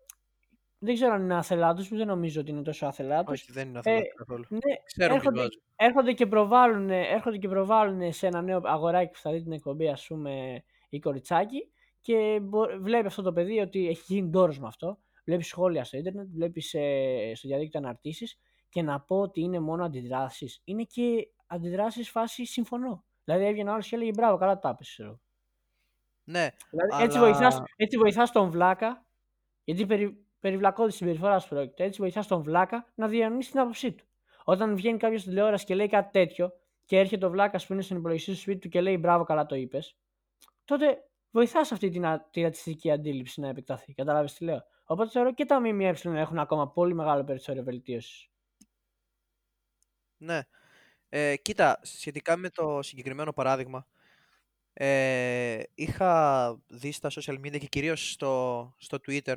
[0.84, 3.42] δεν ξέρω αν είναι άθελά τους, δεν νομίζω ότι είναι τόσο άθελά τους.
[3.42, 4.46] Όχι, δεν είναι αυτό Ε, καθόλου.
[4.50, 5.60] ναι, Ξέρω ποιους έρχονται, βάζω.
[5.76, 9.88] έρχονται, και προβάλλουν, έρχονται και προβάλλουν σε ένα νέο αγοράκι που θα δει την εκπομπή,
[9.90, 11.72] ας πούμε, η κοριτσάκι
[12.02, 14.98] και μπο- βλέπει αυτό το παιδί ότι έχει γίνει ντόρος με αυτό.
[15.26, 16.62] Βλέπει σχόλια στο ίντερνετ, βλέπει
[17.36, 18.38] στο διαδίκτυο αναρτήσεις
[18.70, 20.62] και να πω ότι είναι μόνο αντιδράσεις.
[20.64, 23.04] Είναι και αντιδράσεις φάση συμφωνώ.
[23.24, 25.20] Δηλαδή έβγαινε άλλος και έλεγε μπράβο, καλά τα είπες, ξέρω.
[26.24, 29.06] Ναι, Δηλαδή, έτσι, Αλλά- βοηθάς, έτσι βοηθάς τον βλάκα,
[29.64, 34.06] γιατί περι, περιβλακώδης συμπεριφοράς σου πρόκειται, έτσι βοηθάς τον βλάκα να διανοήσει την άποψή του.
[34.44, 36.54] Όταν βγαίνει κάποιος στην τηλεόραση και λέει κάτι τέτοιο
[36.86, 39.46] και έρχεται ο βλάκας που είναι στον υπολογιστή του σπίτι του και λέει μπράβο, καλά
[39.46, 39.98] το είπες,
[40.66, 43.94] τότε βοηθάς αυτή την, α- τη ρατσιστική αντίληψη να επεκταθεί.
[43.94, 44.64] Κατάλαβε τι λέω.
[44.86, 48.30] Οπότε θεωρώ και τα ΜΜΕ έχουν ακόμα πολύ μεγάλο περιθώριο βελτίωσης.
[50.18, 50.42] ναι.
[51.10, 53.88] Ε, κοίτα, σχετικά με το συγκεκριμένο παράδειγμα,
[54.74, 59.36] ε, είχα δει στα social media και κυρίως στο, στο Twitter,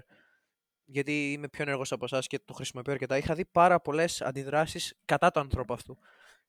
[0.85, 4.95] γιατί είμαι πιο ενεργός από εσάς και το χρησιμοποιώ αρκετά, είχα δει πάρα πολλές αντιδράσεις
[5.05, 5.99] κατά του ανθρώπου αυτού.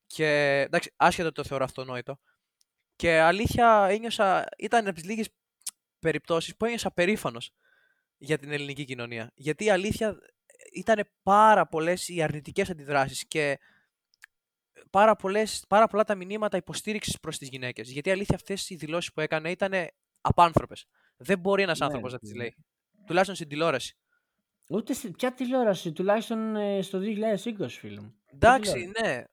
[0.06, 2.20] Και εντάξει, άσχετο ότι το θεωρώ αυτονόητο.
[2.96, 5.30] Και αλήθεια ένιωσα, ήταν από τις λίγες
[6.00, 7.52] περιπτώσεις που ένιωσα περήφανος
[8.18, 9.32] για την ελληνική κοινωνία.
[9.36, 10.18] Γιατί η αλήθεια
[10.74, 13.60] ήταν πάρα πολλές οι αρνητικές αντιδράσεις και
[14.90, 17.92] πάρα, πολλές, πάρα πολλά τα μηνύματα υποστήριξης προς τις γυναίκες.
[17.92, 19.72] Γιατί η αλήθεια αυτές οι δηλώσεις που έκανε ήταν
[20.22, 20.86] απάνθρωπες.
[21.18, 22.42] Δεν μπορεί ένας Ναι, άνθρωπος ρε να τις φίλε.
[22.42, 22.56] λέει.
[23.06, 23.98] Τουλάχιστον στην τηλεόραση.
[24.70, 28.16] Ούτε σε ποια τηλεόραση, τουλάχιστον ε, στο 2020, φίλε μου.
[28.26, 29.24] Ποια Εντάξει, τηλεόραση; ναι,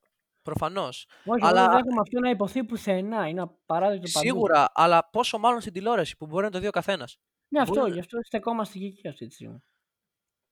[0.42, 1.06] προφανώς.
[1.24, 1.62] Όχι, Αλλά- αλλά...
[1.66, 3.28] δεν δέχομαι αυτό να υποθεί πουθενά.
[3.28, 4.26] Είναι απαράδεκτο παντού.
[4.26, 7.18] Σίγουρα, αλλά πόσο μάλλον στην τηλεόραση που μπορεί να το δει ο καθένας.
[7.48, 9.62] Ναι, αυτό, Μπορεί να- γι' αυτό στεκόμαστε και εκεί αυτή τη στιγμή.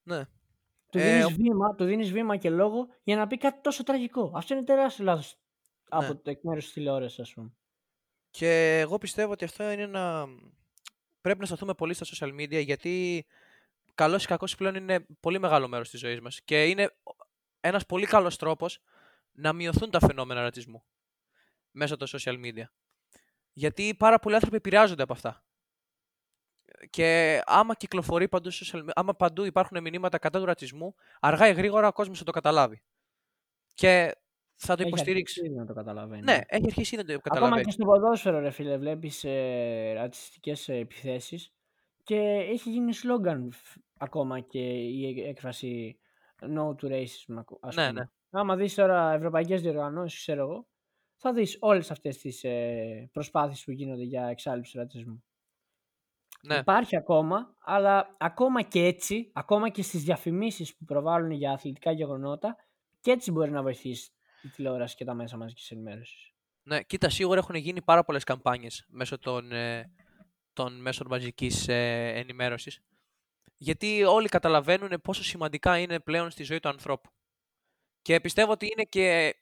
[0.03, 0.25] Ναι.
[0.91, 3.83] Του Ε, δίνεις, ο- βήμα, του δίνεις βήμα και λόγο για να πει κάτι τόσο
[3.83, 4.31] τραγικό.
[4.35, 5.37] Αυτό είναι τεράστιο λάθος
[5.99, 6.05] Ναι.
[6.05, 7.51] από το εκ μέρους της τηλεόρασης, ας πούμε.
[8.29, 10.25] Και εγώ πιστεύω ότι αυτό είναι ένα...
[11.21, 13.25] Πρέπει να σταθούμε πολύ στα social media γιατί
[13.95, 16.95] καλός ή κακός πλέον είναι πολύ μεγάλο μέρος της ζωής μας και είναι
[17.59, 18.79] ένας πολύ καλός τρόπος
[19.31, 20.83] να μειωθούν τα φαινόμενα ρατσισμού
[21.71, 22.63] μέσω των social media.
[23.53, 25.43] Γιατί πάρα πολλοί άνθρωποι επηρεάζονται από αυτά.
[26.89, 31.47] Και άμα κυκλοφορεί παντού, στο social media, άμα παντού υπάρχουν μηνύματα κατά του ρατσισμού, αργά
[31.47, 32.81] ή γρήγορα ο κόσμος θα το καταλάβει.
[33.73, 34.15] Και
[34.55, 35.39] θα το Έχει υποστηρίξει.
[35.39, 36.21] αρχίσει ήδη να το καταλαβαίνει.
[36.21, 37.65] Ναι, έχει αρχίσει ήδη να το Ακόμα καταλαβαίνει.
[37.65, 41.53] και στο ποδόσφαιρο, ρε φίλε, βλέπεις ε, ρατσιστικές ε, επιθέσεις
[42.03, 42.15] και
[42.49, 45.99] έχει γίνει σλόγκαν φ- ακόμα και η έκφραση
[46.41, 47.99] no to racism, ακου- ας Ναι, πούμε.
[47.99, 48.39] ναι.
[48.39, 50.67] Άμα δεις τώρα ευρωπαϊκές διοργανώσεις, ξέρω εγώ,
[51.17, 55.23] θα δεις όλες αυτές τις ε, προσπάθειες που γίνονται για εξάλειψη του ρατσισμού.
[56.43, 56.55] Ναι.
[56.55, 62.55] Υπάρχει ακόμα, αλλά ακόμα και έτσι, ακόμα και στις διαφημίσεις που προβάλλουν για αθλητικά γεγονότα,
[63.01, 64.11] και έτσι μπορεί να βοηθήσει
[64.43, 66.31] η τηλεόραση και τα μέσα μαζικής ενημέρωσης.
[66.63, 69.91] Ναι, κοίτα, σίγουρα έχουν γίνει πάρα πολλές καμπάνιες μέσω των, ε,
[70.53, 72.81] των μέσων μαζικής ε, ενημέρωσης.
[73.57, 77.09] Γιατί όλοι καταλαβαίνουν πόσο σημαντικά είναι πλέον στη ζωή του ανθρώπου.
[78.01, 79.35] Και πιστεύω ότι είναι και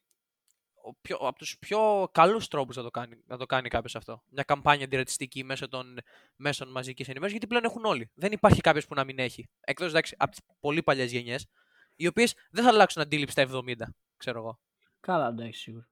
[0.84, 4.24] ο πιο, από τους πιο καλούς τρόπους να το κάνει, να το κάνει κάποιος αυτό.
[4.30, 5.98] Μια καμπάνια αντιρατσιστική μέσω των
[6.36, 8.12] μέσων μαζικής ενημέρωσης, γιατί πλέον έχουν όλοι.
[8.14, 9.50] Δεν υπάρχει κάποιος που να μην έχει.
[9.60, 11.48] Εκτός εντάξει, από τις πολύ παλιές γενιές,
[11.96, 13.76] οι οποίες δεν θα αλλάξουν αντίληψη στα 70,
[14.18, 14.60] ξέρω εγώ.
[15.00, 15.90] Καλά, εντάξει, σίγουρα.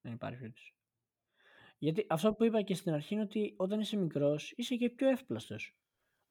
[0.00, 0.74] Δεν υπάρχει περίπτωση.
[1.82, 5.08] Γιατί αυτό που είπα και στην αρχή είναι ότι όταν είσαι μικρός είσαι και πιο
[5.08, 5.74] εύπλαστος.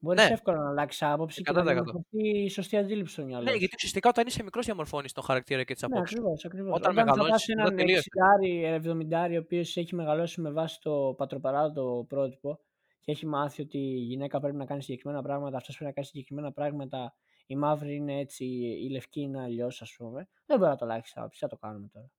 [0.02, 0.34] Μπορείς Ναι.
[0.34, 1.64] εύκολα να αλλάξεις άποψη και να 100%.
[1.74, 3.58] διαμορφωθεί η σωστή αντίληψη στο μυαλό Ναι, σου.
[3.58, 6.18] γιατί ουσιαστικά όταν είσαι μικρός διαμορφώνεις τον χαρακτήρα και τις Ναι, απόψεις.
[6.18, 6.46] ακριβώς.
[6.46, 6.74] Ακριβώς.
[6.76, 8.10] Όταν Όταν, θα μεγαλώσεις, πας μετά έναν τελείωσε.
[8.10, 12.60] 60 70 ο οποίος έχει μεγαλώσει με βάση το πατροπαράδοτο πρότυπο
[13.00, 16.08] και έχει μάθει ότι η γυναίκα πρέπει να κάνει συγκεκριμένα πράγματα, αυτός πρέπει να κάνει
[16.08, 17.16] συγκεκριμένα πράγματα,
[17.48, 18.46] η μαύρη είναι έτσι,
[18.84, 20.28] η λευκή είναι αλλιώς, ας πούμε.
[20.46, 22.12] Δεν μπορεί να το αλλάξεις την άποψη, θα το κάνουμε τώρα.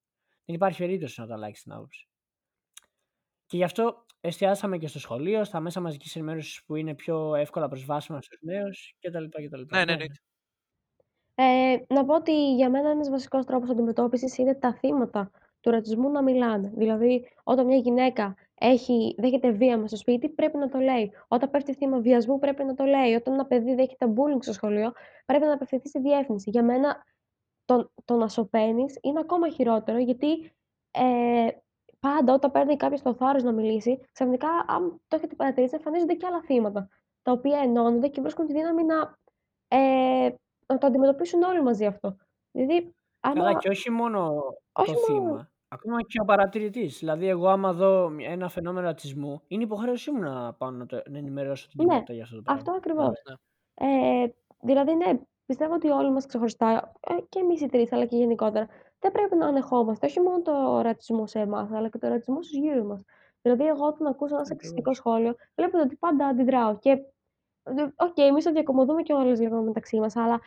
[0.44, 2.08] Δεν υπάρχει περίπτωση να το αλλάξεις την άποψη.
[3.50, 7.68] Και γι' αυτό εστιάσαμε και στο σχολείο, στα μέσα μαζικής ενημέρωσης που είναι πιο εύκολα
[7.68, 9.24] προσβάσιμα στους νέους κτλ.
[9.24, 9.60] κτλ.
[9.76, 10.04] Ναι, ναι, ναι.
[11.34, 15.30] Ε, να πω ότι για μένα ένας βασικός τρόπος αντιμετώπισης είναι τα θύματα
[15.60, 16.72] του ρατσισμού να μιλάνε.
[16.74, 21.10] Δηλαδή, όταν μια γυναίκα έχει, δέχεται βία μέσα στο σπίτι, πρέπει να το λέει.
[21.28, 23.14] Όταν πέφτει θύμα βιασμού, πρέπει να το λέει.
[23.14, 24.92] Όταν ένα παιδί δέχεται bullying στο σχολείο,
[25.26, 26.50] πρέπει να απευθυνθεί στη διεύθυνση.
[26.50, 27.04] Για μένα,
[27.64, 30.52] το, το να σωπαίνεις είναι ακόμα χειρότερο, γιατί
[30.90, 31.48] ε,
[32.00, 36.26] πάντα όταν παίρνει κάποιος το θάρρος να μιλήσει, ξαφνικά, αν το έχετε παρατηρήσει, εμφανίζονται και
[36.26, 36.88] άλλα θύματα.
[37.22, 39.14] Τα οποία ενώνονται και βρίσκουν τη δύναμη να,
[39.68, 40.34] ε,
[40.66, 42.16] να το αντιμετωπίσουν όλοι μαζί αυτό.
[42.50, 43.34] Δηλαδή, άμα...
[43.34, 44.42] Καλά, και όχι μόνο
[44.72, 45.26] Όχι το μόνο.
[45.26, 45.50] θύμα.
[45.68, 46.98] Ακόμα και ο παρατηρητής.
[46.98, 51.18] Δηλαδή, εγώ, άμα δω ένα φαινόμενο ρατσισμού, είναι υποχρέωσή μου να πάω να, το, να
[51.18, 52.60] ενημερώσω την Ναι, κοινότητα για αυτό το πράγμα.
[52.60, 53.22] Αυτό ακριβώς.
[53.28, 53.34] Ναι.
[54.22, 58.16] Ε, δηλαδή, ναι, πιστεύω ότι όλοι μας ξεχωριστά, ε, και εμείς οι τρεις, αλλά και
[58.16, 58.68] γενικότερα,
[59.00, 62.58] δεν πρέπει να ανεχόμαστε όχι μόνο το ρατσισμό σε εμάς, αλλά και το ρατσισμό στους
[62.58, 63.04] γύρω μας.
[63.42, 66.78] Δηλαδή, εγώ όταν ακούσω ένα σεξιστικό σχόλιο, βλέπετε ότι πάντα αντιδράω.
[66.78, 70.40] Και, ε, οκ, εμείς το διακωμωδούμε κιόλας λίγο μεταξύ μας, αλλά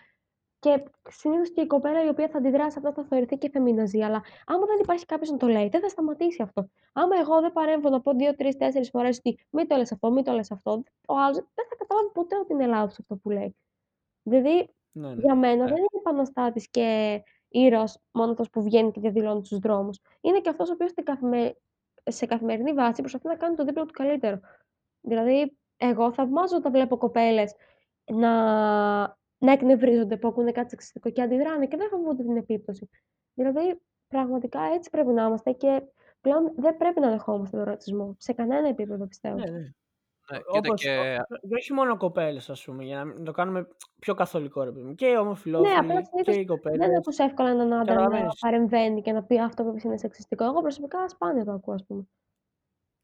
[0.60, 4.02] και συνήθως και η κοπέλα η οποία θα αντιδράσει σε αυτό θα θεωρηθεί και φεμιναζή.
[4.02, 6.70] Αλλά άμα δεν υπάρχει κάποιος να το λέει, δεν θα σταματήσει αυτό.
[6.94, 10.12] Άμα εγώ δεν παρέμβω να πω δύο, τρεις, τέσσερις φορές ότι μην το λες αυτό,
[10.12, 13.30] μην το λες αυτό, ο άλλος δεν θα καταλάβει ποτέ ότι είναι λάθος αυτό που
[13.30, 13.56] λέει.
[14.24, 15.22] Δηλαδή, Ναι, ναι.
[15.22, 15.70] για μένα Ναι.
[15.70, 17.22] δεν είναι επαναστάτης και
[17.54, 20.00] ήρωας μόνο αυτός που βγαίνει και διαδηλώνει στου δρόμους.
[20.22, 21.56] Είναι και αυτός ο οποίος καθημε...
[22.04, 24.40] σε καθημερινή βάση προσπαθεί να κάνει το δίπλο του καλύτερο.
[25.02, 27.56] Δηλαδή, εγώ θαυμάζω όταν βλέπω κοπέλες
[28.12, 28.32] να,
[29.38, 32.90] να εκνευρίζονται που ακούνε κάτι σεξιστικό και αντιδράνε και δεν φοβούνται την επίπτωση.
[33.34, 35.82] Δηλαδή, πραγματικά έτσι πρέπει να είμαστε και
[36.22, 38.16] πλέον δεν πρέπει να δεχόμαστε τον ρατσισμό.
[38.18, 39.38] Σε κανένα επίπεδο πιστεύω.
[39.38, 39.70] ναι, ναι.
[40.32, 40.90] Ναι, κοίτα Όπως, και...
[41.30, 43.68] ο- και όχι μόνο κοπέλες, ας πούμε, για να μην- να το κάνουμε
[44.00, 44.96] πιο καθολικό ρε παιδί μου.
[44.96, 46.88] Και οι Ναι, ομοφυλόφιλοι απλά και συνήθως οι κοπέλες.
[46.88, 48.40] δεν ακούς εύκολα έναν άντρα να Καταλαβαίνεις.
[48.40, 50.44] παρεμβαίνει και να πει αυτό που είπες είναι σεξιστικό.
[50.46, 52.08] Εγώ προσωπικά σπάνια το ακούω, ας πούμε.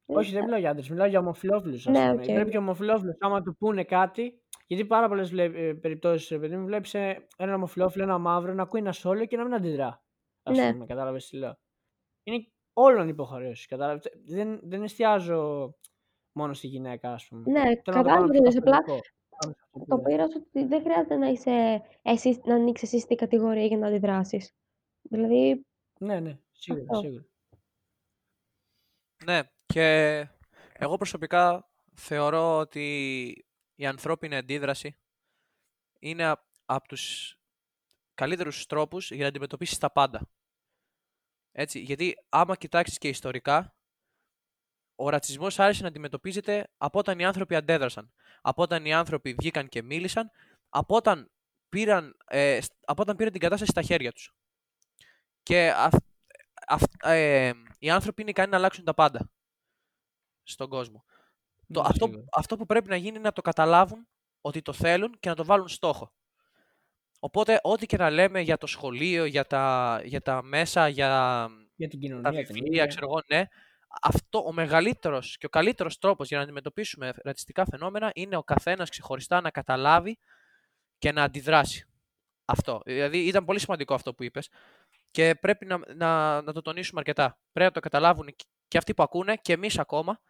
[0.05, 1.85] Όχι, δεν μιλάω για άντρες, μιλάω για ομοφυλόφιλους.
[1.85, 2.21] Ναι, πούμε.
[2.21, 2.25] οκ.
[2.25, 4.41] Πρέπει και ομοφυλόφιλους, άμα του πούνε κάτι.
[4.67, 5.29] Γιατί πάρα πολλές
[5.81, 6.93] περιπτώσεις, παιδί μου, βλέπεις
[7.37, 9.87] ένα ομοφυλόφιλο, ένα μαύρο να ακούει ένα σχόλιο και να μην αντιδρά.
[10.43, 10.71] Ας Ναι.
[10.71, 11.57] πούμε, κατάλαβες τι λέω.
[12.23, 13.67] Είναι όλων υποχρέωση.
[13.67, 14.03] Κατάλαβες.
[14.25, 15.73] Δεν, δεν εστιάζω
[16.31, 17.51] μόνο στη γυναίκα, ας πούμε.
[17.51, 19.01] Ναι, Θέλω να το κατάλαβα κάνω τι πιο εννοείς, απλά καθολικό.
[19.39, 20.05] Πάνω σε αυτό που Το λες.
[20.05, 23.87] πήρα στο ότι δεν χρειάζεται να είσαι εσύ, να ανοίξεις εσύ την κατηγορία για να
[23.87, 24.51] αντιδράσεις.
[25.01, 25.65] Δηλαδή,
[25.99, 26.99] Ναι, ναι, σίγουρα, Αυτό.
[27.01, 27.23] σίγουρα.
[29.25, 30.27] Ναι, και
[30.73, 32.85] εγώ προσωπικά θεωρώ ότι
[33.75, 34.97] η ανθρώπινη αντίδραση
[35.99, 37.33] είναι από τους
[38.13, 40.29] καλύτερους τρόπους για να αντιμετωπίσεις τα πάντα.
[41.51, 43.75] Έτσι, γιατί άμα κοιτάξεις και ιστορικά,
[44.99, 49.69] ο ρατσισμός άρχισε να αντιμετωπίζεται από όταν οι άνθρωποι αντέδρασαν, από όταν οι άνθρωποι βγήκαν
[49.69, 50.31] και μίλησαν,
[50.69, 51.31] από όταν
[51.69, 54.33] πήραν, ε, σ- από όταν πήραν την κατάσταση στα χέρια τους.
[55.43, 55.93] Και αυ,
[56.67, 59.29] αυ, ε, οι άνθρωποι είναι ικανοί να αλλάξουν τα πάντα
[60.43, 61.03] στον κόσμο.
[61.71, 62.23] Το, Ναι, αυτό, σίγουρα.
[62.33, 64.07] αυτό που πρέπει να γίνει είναι να το καταλάβουν
[64.41, 66.13] ότι το θέλουν και να το βάλουν στόχο.
[67.19, 71.87] Οπότε, ό,τι και να λέμε για το σχολείο, για τα, για τα μέσα, για Για
[71.87, 72.85] την τα κοινωνία, την βιβλία, ίδια.
[72.85, 73.43] ξέρω εγώ, ναι.
[74.01, 78.89] Αυτό, ο μεγαλύτερος και ο καλύτερος τρόπος για να αντιμετωπίσουμε ρατσιστικά φαινόμενα είναι ο καθένας
[78.89, 80.19] ξεχωριστά να καταλάβει
[80.97, 81.85] και να αντιδράσει.
[82.45, 82.81] Αυτό.
[82.85, 84.49] Δηλαδή, ήταν πολύ σημαντικό αυτό που είπες
[85.11, 87.39] και πρέπει να, να, να το τονίσουμε αρκετά.
[87.51, 90.21] Πρέπει να το καταλάβουν και- και αυτοί που ακούνε και εμείς ακόμα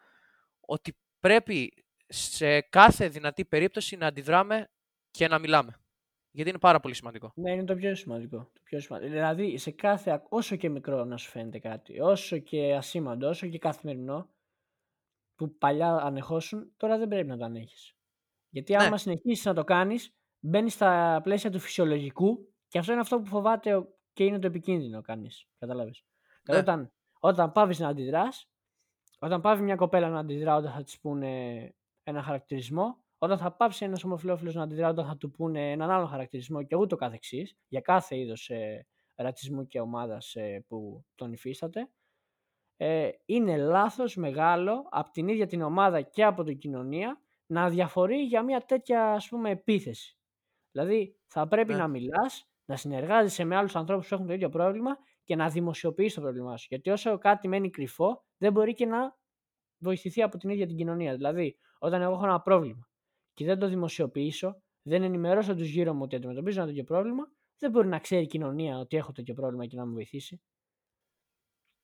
[0.60, 4.70] ότι πρέπει σε κάθε δυνατή περίπτωση να αντιδράμε
[5.10, 5.79] και να μιλάμε.
[6.32, 7.32] Γιατί είναι πάρα πολύ σημαντικό.
[7.34, 8.38] Ναι, είναι το πιο σημαντικό.
[8.38, 9.12] Το πιο σημαντικό.
[9.12, 13.46] Δηλαδή, σε κάθε, ακ- όσο και μικρό να σου φαίνεται κάτι, όσο και ασήμαντο, όσο
[13.48, 14.28] και καθημερινό,
[15.34, 17.94] που παλιά ανεχόσουν, τώρα δεν πρέπει να το ανέχεις.
[18.48, 18.84] Γιατί Ναι.
[18.84, 23.26] άμα συνεχίσεις να το κάνεις, μπαίνεις στα πλαίσια του φυσιολογικού και αυτό είναι αυτό που
[23.26, 25.46] φοβάται ο- και είναι το επικίνδυνο κανείς.
[25.58, 26.04] Κατάλαβες.
[26.22, 26.30] Ναι.
[26.42, 28.48] Δηλαδή, όταν, όταν πάβεις να αντιδράς,
[29.18, 33.84] όταν πάβει μια κοπέλα να αντιδρά όταν θα της πούνε ένα χαρακτηρισμό, όταν θα πάψει
[33.84, 37.80] ένας ομοφυλόφιλος να αντιδρά όταν θα του πούνε έναν άλλο χαρακτηρισμό και ούτω καθεξής, για
[37.80, 41.90] κάθε είδος ε, ρατσισμού και ομάδας ε, που τον υφίσταται,
[42.76, 48.16] ε, είναι λάθος μεγάλο από την ίδια την ομάδα και από την κοινωνία να διαφορεί
[48.22, 50.18] για μια τέτοια ας πούμε επίθεση.
[50.72, 51.78] Δηλαδή θα πρέπει Ναι.
[51.78, 56.14] να μιλάς, να συνεργάζεσαι με άλλους ανθρώπους που έχουν το ίδιο πρόβλημα και να δημοσιοποιήσει
[56.14, 56.66] το πρόβλημά σου.
[56.70, 59.18] Γιατί όσο κάτι μένει κρυφό, δεν μπορεί και να
[59.78, 61.14] βοηθηθεί από την ίδια την κοινωνία.
[61.14, 62.89] Δηλαδή, όταν εγώ έχω ένα πρόβλημα
[63.40, 67.70] και δεν το δημοσιοποιήσω, δεν ενημερώσω τους γύρω μου ότι αντιμετωπίζω ένα τέτοιο πρόβλημα, δεν
[67.70, 70.40] μπορεί να ξέρει η κοινωνία ότι έχω τέτοιο πρόβλημα και να με βοηθήσει.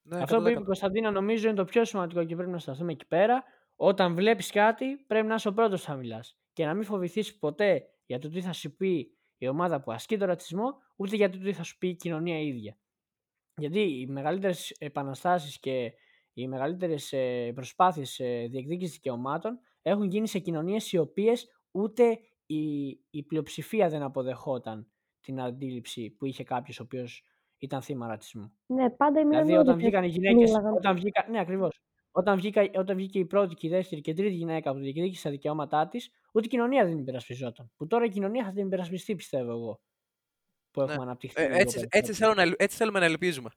[0.03, 0.63] Ναι, Αυτό που είπε 100%.
[0.63, 3.45] η Κωνσταντίνα νομίζω είναι το πιο σημαντικό και πρέπει να σταθούμε εκεί πέρα.
[3.77, 6.39] Όταν βλέπεις κάτι, πρέπει να είσαι ο πρώτος που θα μιλάς.
[6.53, 10.19] Και να μην φοβηθείς ποτέ για το τι θα σου πει η ομάδα που ασκεί
[10.19, 12.79] τον ρατσισμό, ούτε για το τι θα σου πει η κοινωνία ίδια.
[13.61, 15.93] Γιατί οι μεγαλύτερες επαναστάσεις και
[16.33, 17.15] οι μεγαλύτερες
[17.55, 18.17] προσπάθειες
[18.51, 19.61] διεκδίκησης δικαιωμάτων
[19.91, 26.27] έχουν γίνει σε κοινωνίες οι οποίες ούτε η, η πλειοψηφία δεν αποδεχόταν την αντίληψη που
[26.27, 27.23] είχε κάποιος ο οποίος
[27.59, 28.53] ήταν θύμα ρατσισμού.
[28.67, 30.51] Ναι, πάντα οι Δηλαδή, μειονότητες όταν βγήκαν οι γυναίκες.
[30.51, 30.73] μίλαγαν.
[30.75, 31.81] Όταν βγήκα, ναι, ακριβώς.
[32.11, 35.23] Όταν, βγήκα, όταν βγήκε η πρώτη και η δεύτερη και η τρίτη γυναίκα που διεκδίκησε
[35.23, 37.71] τα δικαιώματά της, ούτε η κοινωνία δεν την υπερασπιζόταν.
[37.77, 39.81] Που τώρα η κοινωνία θα την υπερασπιστεί, πιστεύω εγώ.
[40.71, 41.03] Που έχουμε Ναι.
[41.03, 41.43] αναπτυχθεί.
[41.43, 41.99] Ε, λίγο έτσι, περισσότερο.
[42.03, 43.49] έτσι, θέλω να, ελ- έτσι θέλουμε να ελπίζουμε.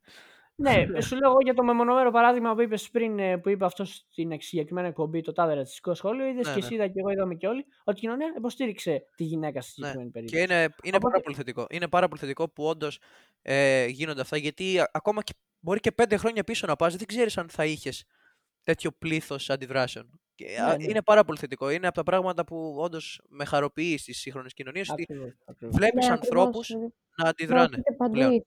[0.59, 3.85] Ναι, σου λέω εγώ για το μεμονωμένο παράδειγμα που είπες πριν, ε, που είπε αυτό
[3.85, 6.25] στην εξ- συγκεκριμένη εκπομπή, το τάδε ρατσιστικό σχόλιο.
[6.25, 6.65] Είδες Ναι, και ναι.
[6.65, 9.87] εσύ, είδα και εγώ, είδαμε και όλοι, ότι η κοινωνία υποστήριξε τη γυναίκα στη Ναι.
[9.87, 10.43] συγκεκριμένη Και περίπτωση.
[10.43, 11.65] είναι, είναι πάρα Οπότε- πολύ θετικό.
[11.69, 12.99] Είναι πάρα πολύ θετικό που όντως
[13.41, 17.07] ε, γίνονται αυτά γιατί α- ακόμα και μπορεί και πέντε χρόνια πίσω να πας, δεν
[17.07, 18.03] ξέρεις αν θα είχες
[18.63, 20.19] τέτοιο πλήθος αντιδράσεων.
[20.35, 20.83] Και, α, Ναι, ναι.
[20.89, 21.69] Είναι πάρα πολύ θετικό.
[21.69, 25.75] Είναι από τα πράγματα που όντως με χαροποιεί στις σύγχρονες κοινωνίες ότι Ακριβώς, ακριβώς.
[25.75, 27.67] βλέπεις Ναι, ανθρώπους ακριβώς, δηλαδή, να αντιδράνε.
[27.67, 28.43] προωθείται παντού πλέον.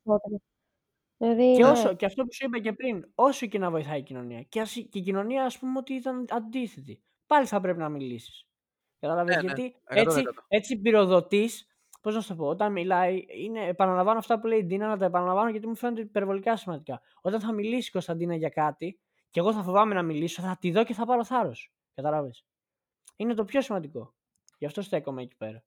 [1.26, 1.44] Η ισότητα.
[1.44, 1.70] Δηλαδή, Και, ναι.
[1.70, 4.60] όσο, και αυτό που σου είπα και πριν, όσο και να βοηθάει η κοινωνία, και,
[4.60, 8.46] ας, και η κοινωνία, ας πούμε, ότι ήταν αντίθετη, πάλι θα πρέπει να μιλήσεις.
[9.00, 9.36] Κατάλαβες.
[9.36, 9.96] Ναι, ναι, γιατί 100%.
[9.96, 11.66] έτσι, έτσι πυροδοτείς.
[12.00, 14.96] Πώς να σου το πω, όταν μιλάει, είναι, επαναλαμβάνω αυτά που λέει η Ντίνα, να
[14.98, 17.00] τα επαναλαμβάνω γιατί μου φαίνονται υπερβολικά σημαντικά.
[17.20, 19.00] Όταν θα μιλήσει η Κωνσταντίνα για κάτι,
[19.30, 21.72] και εγώ θα φοβάμαι να μιλήσω, θα τη δω και θα πάρω θάρρος.
[21.94, 22.44] Κατάλαβες.
[23.16, 24.14] Είναι το πιο σημαντικό.
[24.58, 25.64] Γι' αυτό στέκομαι εκεί πέρα.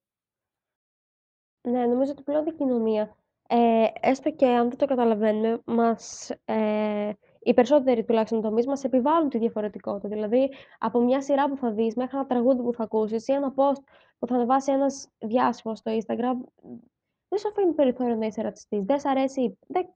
[1.62, 3.16] Ναι, νομίζω ότι πλέον η κοινωνία,
[3.48, 9.30] ε, έστω και αν δεν το καταλαβαίνουμε, μας, ε, οι περισσότεροι τουλάχιστον τομείς μας επιβάλλουν
[9.30, 10.08] τη διαφορετικότητα.
[10.08, 13.54] Δηλαδή, από μια σειρά που θα δεις μέχρι ένα τραγούδι που θα ακούσεις ή ένα
[13.56, 13.82] post
[14.20, 16.36] που θα ανεβάσει ένας διάσημος στο Instagram,
[17.28, 18.86] δεν σου αφήνει περιθώριο να είσαι ρατσιστής.
[18.86, 19.58] Δεν σ' αρέσει.
[19.68, 19.94] Δεν...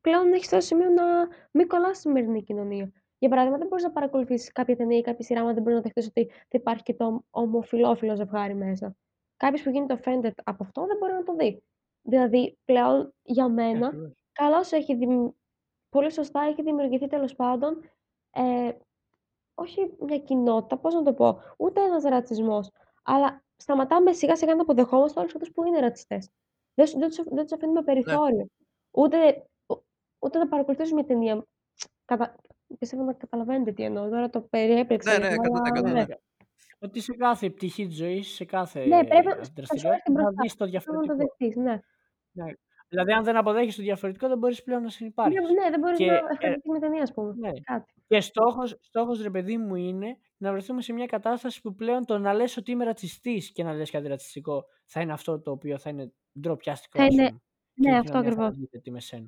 [0.00, 1.04] Πλέον έχεις στο σημείο να
[1.50, 2.92] μην κολλάς στη σημερινή κοινωνία.
[3.18, 5.82] Για παράδειγμα, δεν μπορείς να παρακολουθήσει κάποια ταινία ή κάποια σειρά, αν δεν μπορείς να
[5.82, 8.96] δεχτείς ότι θα υπάρχει και το ομοφυλόφιλο ζευγάρι μέσα.
[9.36, 11.62] Κάποιος που γίνεται offended από αυτό δεν μπορεί να το δει.
[12.06, 14.12] Δηλαδή, πλέον για μένα, Ακριβώς.
[14.32, 15.28] καλώς έχει δημ...
[15.88, 17.80] πολύ σωστά έχει δημιουργηθεί τέλος πάντων
[18.30, 18.72] ε,
[19.54, 22.70] όχι μια κοινότητα, πώς να το πω, ούτε ένας ρατσισμός.
[23.02, 26.30] Αλλά σταματάμε σιγά σιγά να αποδεχόμαστε όλους αυτούς που είναι ρατσιστές.
[26.74, 28.46] Δεν, σου- δεν, τους, δεν τους αφήνουμε περιθώριο.
[28.90, 29.84] Ούτε, ου-
[30.18, 31.44] ούτε να παρακολουθήσουμε μια ταινία.
[32.04, 32.34] Κατα...
[32.78, 34.08] Πιστεύω να καταλαβαίνετε τι εννοώ.
[34.08, 35.18] Τώρα το περιέπλεξα.
[35.18, 35.92] Ναι, ναι, λίγο, 100%, αλλά ναι.
[35.92, 36.14] ναι.
[36.84, 40.02] Ότι σε κάθε πτυχή της ζωής, σε κάθε Ναι, πρέπει να- δραστηριότητα, θα σου έρθει
[40.04, 40.42] θα μπροστά.
[40.42, 41.14] δεις το Πρέπει να διαφορετικό.
[41.16, 41.78] το δεχτείς, ναι.
[42.32, 42.52] Ναι.
[42.88, 45.34] Δηλαδή, αν δεν αποδέχεις το διαφορετικό, δεν μπορείς πλέον να συνεπάρχει.
[45.34, 47.34] Ναι, ναι, δεν μπορείς Και, να ε, ευχαριστηθεί με ταινία, ας πούμε.
[47.38, 47.50] ναι.
[47.60, 47.92] Κάτι.
[48.06, 52.18] Και στόχος, στόχος, ρε παιδί μου, είναι να βρεθούμε σε μια κατάσταση που πλέον το
[52.18, 55.78] να λες ότι είμαι ρατσιστής και να λες κάτι ρατσιστικό θα είναι αυτό το οποίο
[55.78, 57.40] θα είναι ντροπιαστικό, Θα ας είναι- πούμε.
[57.74, 58.46] και Ναι, η αυτό κοινωνία θα ακριβώς.
[58.56, 59.26] αντίθετη με σένα.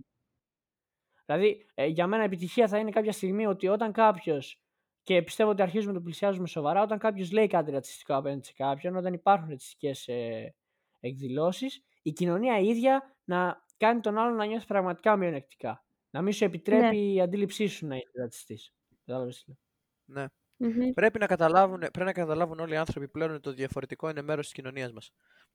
[1.26, 4.60] Δηλαδή, ε, για μένα επιτυχία θα είναι κάποια στιγμή ότι όταν κάποιος.
[5.06, 6.82] Και πιστεύω ότι αρχίζουμε να το πλησιάζουμε σοβαρά.
[6.82, 10.54] Όταν κάποιος λέει κάτι ρατσιστικό απέναντι σε κάποιον, όταν υπάρχουν ρατσιστικές ε,
[11.00, 15.84] εκδηλώσεις, η κοινωνία ίδια να κάνει τον άλλον να νιώθει πραγματικά μειονεκτικά.
[16.10, 18.72] Να μην σου επιτρέπει η αντίληψή σου να είσαι ρατσιστής.
[19.04, 19.58] Κατάλαβες τι λέω.
[20.04, 20.26] Ναι.
[20.56, 20.92] Μμμ.
[20.92, 24.44] Πρέπει να, καταλάβουν, πρέπει να καταλάβουν όλοι οι άνθρωποι πλέον ότι το διαφορετικό είναι μέρος
[24.44, 25.10] της κοινωνίας μας.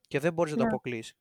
[0.07, 0.69] Και δεν μπορείς να το Ναι.
[0.69, 1.15] αποκλείσει.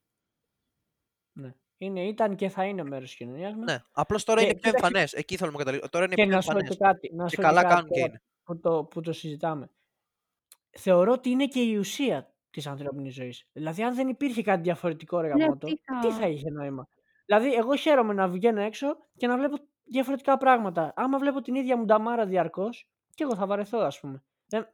[1.33, 1.55] Ναι.
[1.83, 3.64] Είναι, ήταν και θα είναι μέρος της κοινωνίας μας.
[3.72, 3.78] Ναι.
[3.93, 5.12] Απλώς τώρα Και είναι πιο κοίταξε- εμφανές.
[5.12, 5.91] Εκεί θέλουμε να καταλήξουμε.
[5.91, 6.76] Τώρα είναι Και πιο να σου πω εμφανές.
[6.76, 7.14] και κάτι.
[7.14, 8.22] Να Και σου πω καλά κάτι κάνουν και τώρα είναι.
[8.45, 9.70] Που το, που το συζητάμε.
[10.70, 13.47] Θεωρώ ότι είναι και η ουσία της ανθρώπινης ζωής.
[13.53, 16.89] Δηλαδή, αν δεν υπήρχε κάτι διαφορετικό, ρε Ναι, γαμώτο, τι θα- τι θα είχε νόημα;
[17.26, 20.93] Δηλαδή, εγώ χαίρομαι να βγαίνω έξω και να βλέπω διαφορετικά πράγματα.
[20.97, 24.22] Άμα βλέπω την ίδια μου νταμάρα διαρκώς, και εγώ θα βαρεθώ, ας πούμε.
[24.47, 24.68] Δεν...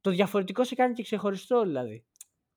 [0.00, 2.04] Το διαφορετικό σε κάνει και ξεχωριστό, δηλαδή.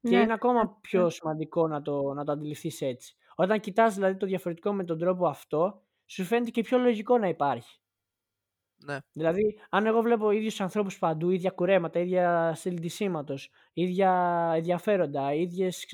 [0.02, 0.70] Και Ναι, είναι ακόμα ναι.
[0.82, 3.16] πιο σημαντικό να το, να το αντιληφθείς έτσι.
[3.40, 7.28] Όταν κοιτάς δηλαδή το διαφορετικό με τον τρόπο αυτό, σου φαίνεται και πιο λογικό να
[7.28, 7.80] υπάρχει.
[8.86, 8.98] Ναι.
[9.12, 13.36] Δηλαδή, αν εγώ βλέπω ίδιους ανθρώπους παντού, ίδια κουρέματα, ίδια στυλ ντυσίματο,
[13.74, 14.12] ίδια
[14.56, 15.86] ενδιαφέροντα, ίδιες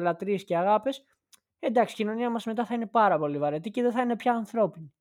[0.00, 1.04] λατρείες και αγάπες,
[1.58, 4.32] εντάξει, η κοινωνία μας μετά θα είναι πάρα πολύ βαρετή και δεν θα είναι πια
[4.32, 4.92] ανθρώπινη.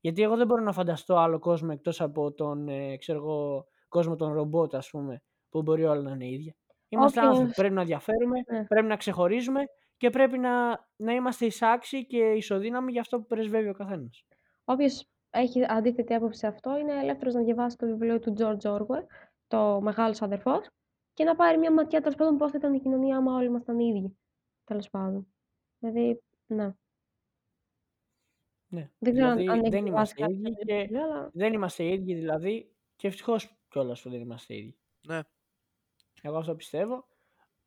[0.00, 4.16] Γιατί εγώ δεν μπορώ να φανταστώ άλλο κόσμο εκτός από τον ε, ξέρω εγώ, κόσμο
[4.16, 6.54] των ρομπότ, ας πούμε, που μπορεί όλα να είναι ίδια.
[6.88, 7.54] Είμαστε Όποιος- άνθρωποι.
[7.54, 8.64] Πρέπει να διαφέρουμε, Ναι.
[8.64, 9.60] πρέπει να ξεχωρίζουμε
[10.04, 14.24] και πρέπει να, να είμαστε εισάξιοι και ισοδύναμοι για αυτό που πρεσβεύει ο καθένας.
[14.64, 19.04] Όποιος έχει αντίθετη άποψη σε αυτό είναι ελεύθερος να διαβάσει το βιβλίο του George Orwell,
[19.46, 20.66] το Μεγάλος Αδερφός,
[21.12, 23.78] και να πάρει μια ματιά τέλος πάντων πώς θα ήταν η κοινωνία άμα όλοι ήμασταν
[23.78, 24.18] ίδιοι.
[24.64, 25.34] Τέλος πάντων.
[25.78, 26.74] Δηλαδή, ναι.
[28.66, 28.90] Ναι.
[28.98, 31.30] Δεν ξέρω αν- Δηλαδή αν έχει δεν διαβάσει είμαστε κάποιο ίδιοι τέτοιο και βιβλίο, αλλά
[31.32, 34.76] δεν είμαστε ίδιοι δηλαδή και ευτυχώς κιόλας που δεν είμαστε ίδιοι.
[35.06, 35.20] Ναι.
[36.22, 37.06] Εγώ αυτό πιστεύω.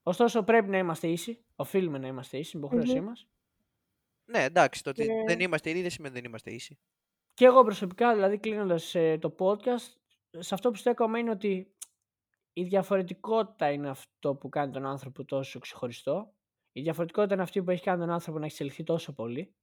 [0.08, 1.45] Ωστόσο πρέπει να είμαστε ίσοι.
[1.55, 3.05] Οφείλουμε να είμαστε ίσοι, είναι υποχρέωσή Μμμ.
[3.05, 3.28] μας.
[4.26, 6.80] Ναι, εντάξει, το ότι Και- δεν είμαστε ίδιοι δεν σημαίνει ότι δεν είμαστε ίσοι.
[7.34, 9.95] Και εγώ προσωπικά, δηλαδή κλείνοντας το podcast,
[10.39, 11.76] σε αυτό που στέκομαι είναι ότι
[12.53, 16.34] η διαφορετικότητα είναι αυτό που κάνει τον άνθρωπο τόσο ξεχωριστό.
[16.72, 19.55] Η διαφορετικότητα είναι αυτή που έχει κάνει τον άνθρωπο να εξελιχθεί τόσο πολύ.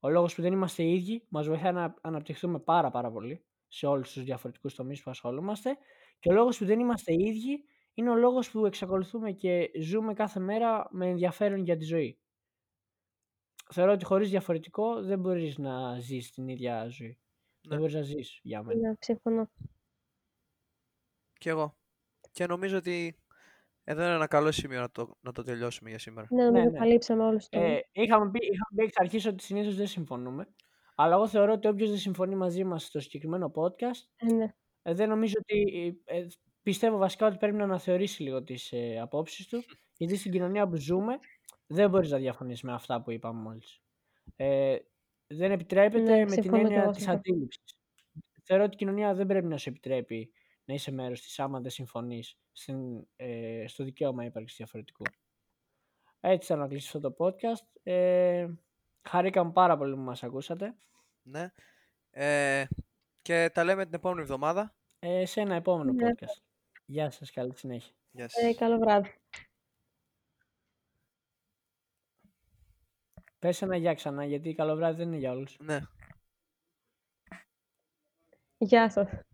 [0.00, 4.12] Ο λόγος που δεν είμαστε ίδιοι μας βοηθάει να αναπτυχθούμε πάρα πάρα πολύ σε όλους
[4.12, 5.76] τους διαφορετικούς τομείς που ασχολούμαστε
[6.18, 7.64] και ο λόγος που δεν είμαστε ίδιοι
[7.98, 12.18] είναι ο λόγος που εξακολουθούμε και ζούμε κάθε μέρα με ενδιαφέρον για τη ζωή.
[13.70, 17.08] Θεωρώ ότι χωρίς διαφορετικό δεν μπορείς να ζεις την ίδια ζωή.
[17.08, 17.14] Ναι.
[17.68, 18.88] Δεν μπορείς να ζεις για μένα.
[18.88, 19.50] ναι, συμφωνώ.
[21.38, 21.76] Κι εγώ.
[22.32, 23.18] Και νομίζω ότι
[23.84, 26.26] εδώ είναι ένα καλό σημείο να το, να το τελειώσουμε για σήμερα.
[26.30, 26.78] Ναι, νομίζω ναι.
[26.78, 27.80] καλύψαμε όλους τους Ε, τομείς.
[27.92, 30.48] είχαμε, πει, είχαμε πει εξ αρχής ότι συνήθως δεν συμφωνούμε.
[30.94, 34.54] Αλλά εγώ θεωρώ ότι όποιος δεν συμφωνεί μαζί μας στο συγκεκριμένο podcast Ε, ναι.
[34.82, 35.62] Ε, δεν νομίζω ότι.
[36.68, 39.64] Ε, πιστεύω βασικά ότι πρέπει να αναθεωρήσει λίγο τις ε, απόψεις του.
[39.96, 41.18] Γιατί στην κοινωνία που ζούμε
[41.66, 43.80] δεν μπορείς να διαφωνήσει με αυτά που είπαμε μόλις.
[44.36, 44.76] Ε,
[45.26, 47.18] δεν επιτρέπεται Ναι, με την συμφωνώ κι έννοια εγώ της σε αυτό.
[47.30, 47.78] αντίληψης.
[48.42, 50.32] Θεωρώ ότι η κοινωνία δεν πρέπει να σου επιτρέπει
[50.64, 52.38] να είσαι μέρος της άμα δεν συμφωνείς
[53.16, 55.02] ε, στο δικαίωμα ύπαρξης διαφορετικού.
[56.20, 57.80] Έτσι θα να κλείσει αυτό το podcast.
[57.82, 58.46] Ε,
[59.08, 60.74] χαρήκαμε πάρα πολύ που μας ακούσατε.
[61.22, 61.52] Ναι.
[62.10, 62.64] Ε,
[63.22, 64.74] και τα λέμε την επόμενη εβδομάδα.
[64.98, 66.08] Ε, σε ένα επόμενο Ναι.
[66.08, 66.47] podcast.
[66.90, 67.92] Γεια σας, καλή συνέχεια.
[68.10, 68.42] Γεια σας.
[68.42, 69.10] Ε, καλό βράδυ.
[73.38, 75.56] Πες ένα γεια ξανά, γιατί καλό βράδυ δεν είναι για όλους.
[75.60, 75.80] Ναι.
[78.58, 79.27] Γεια σας.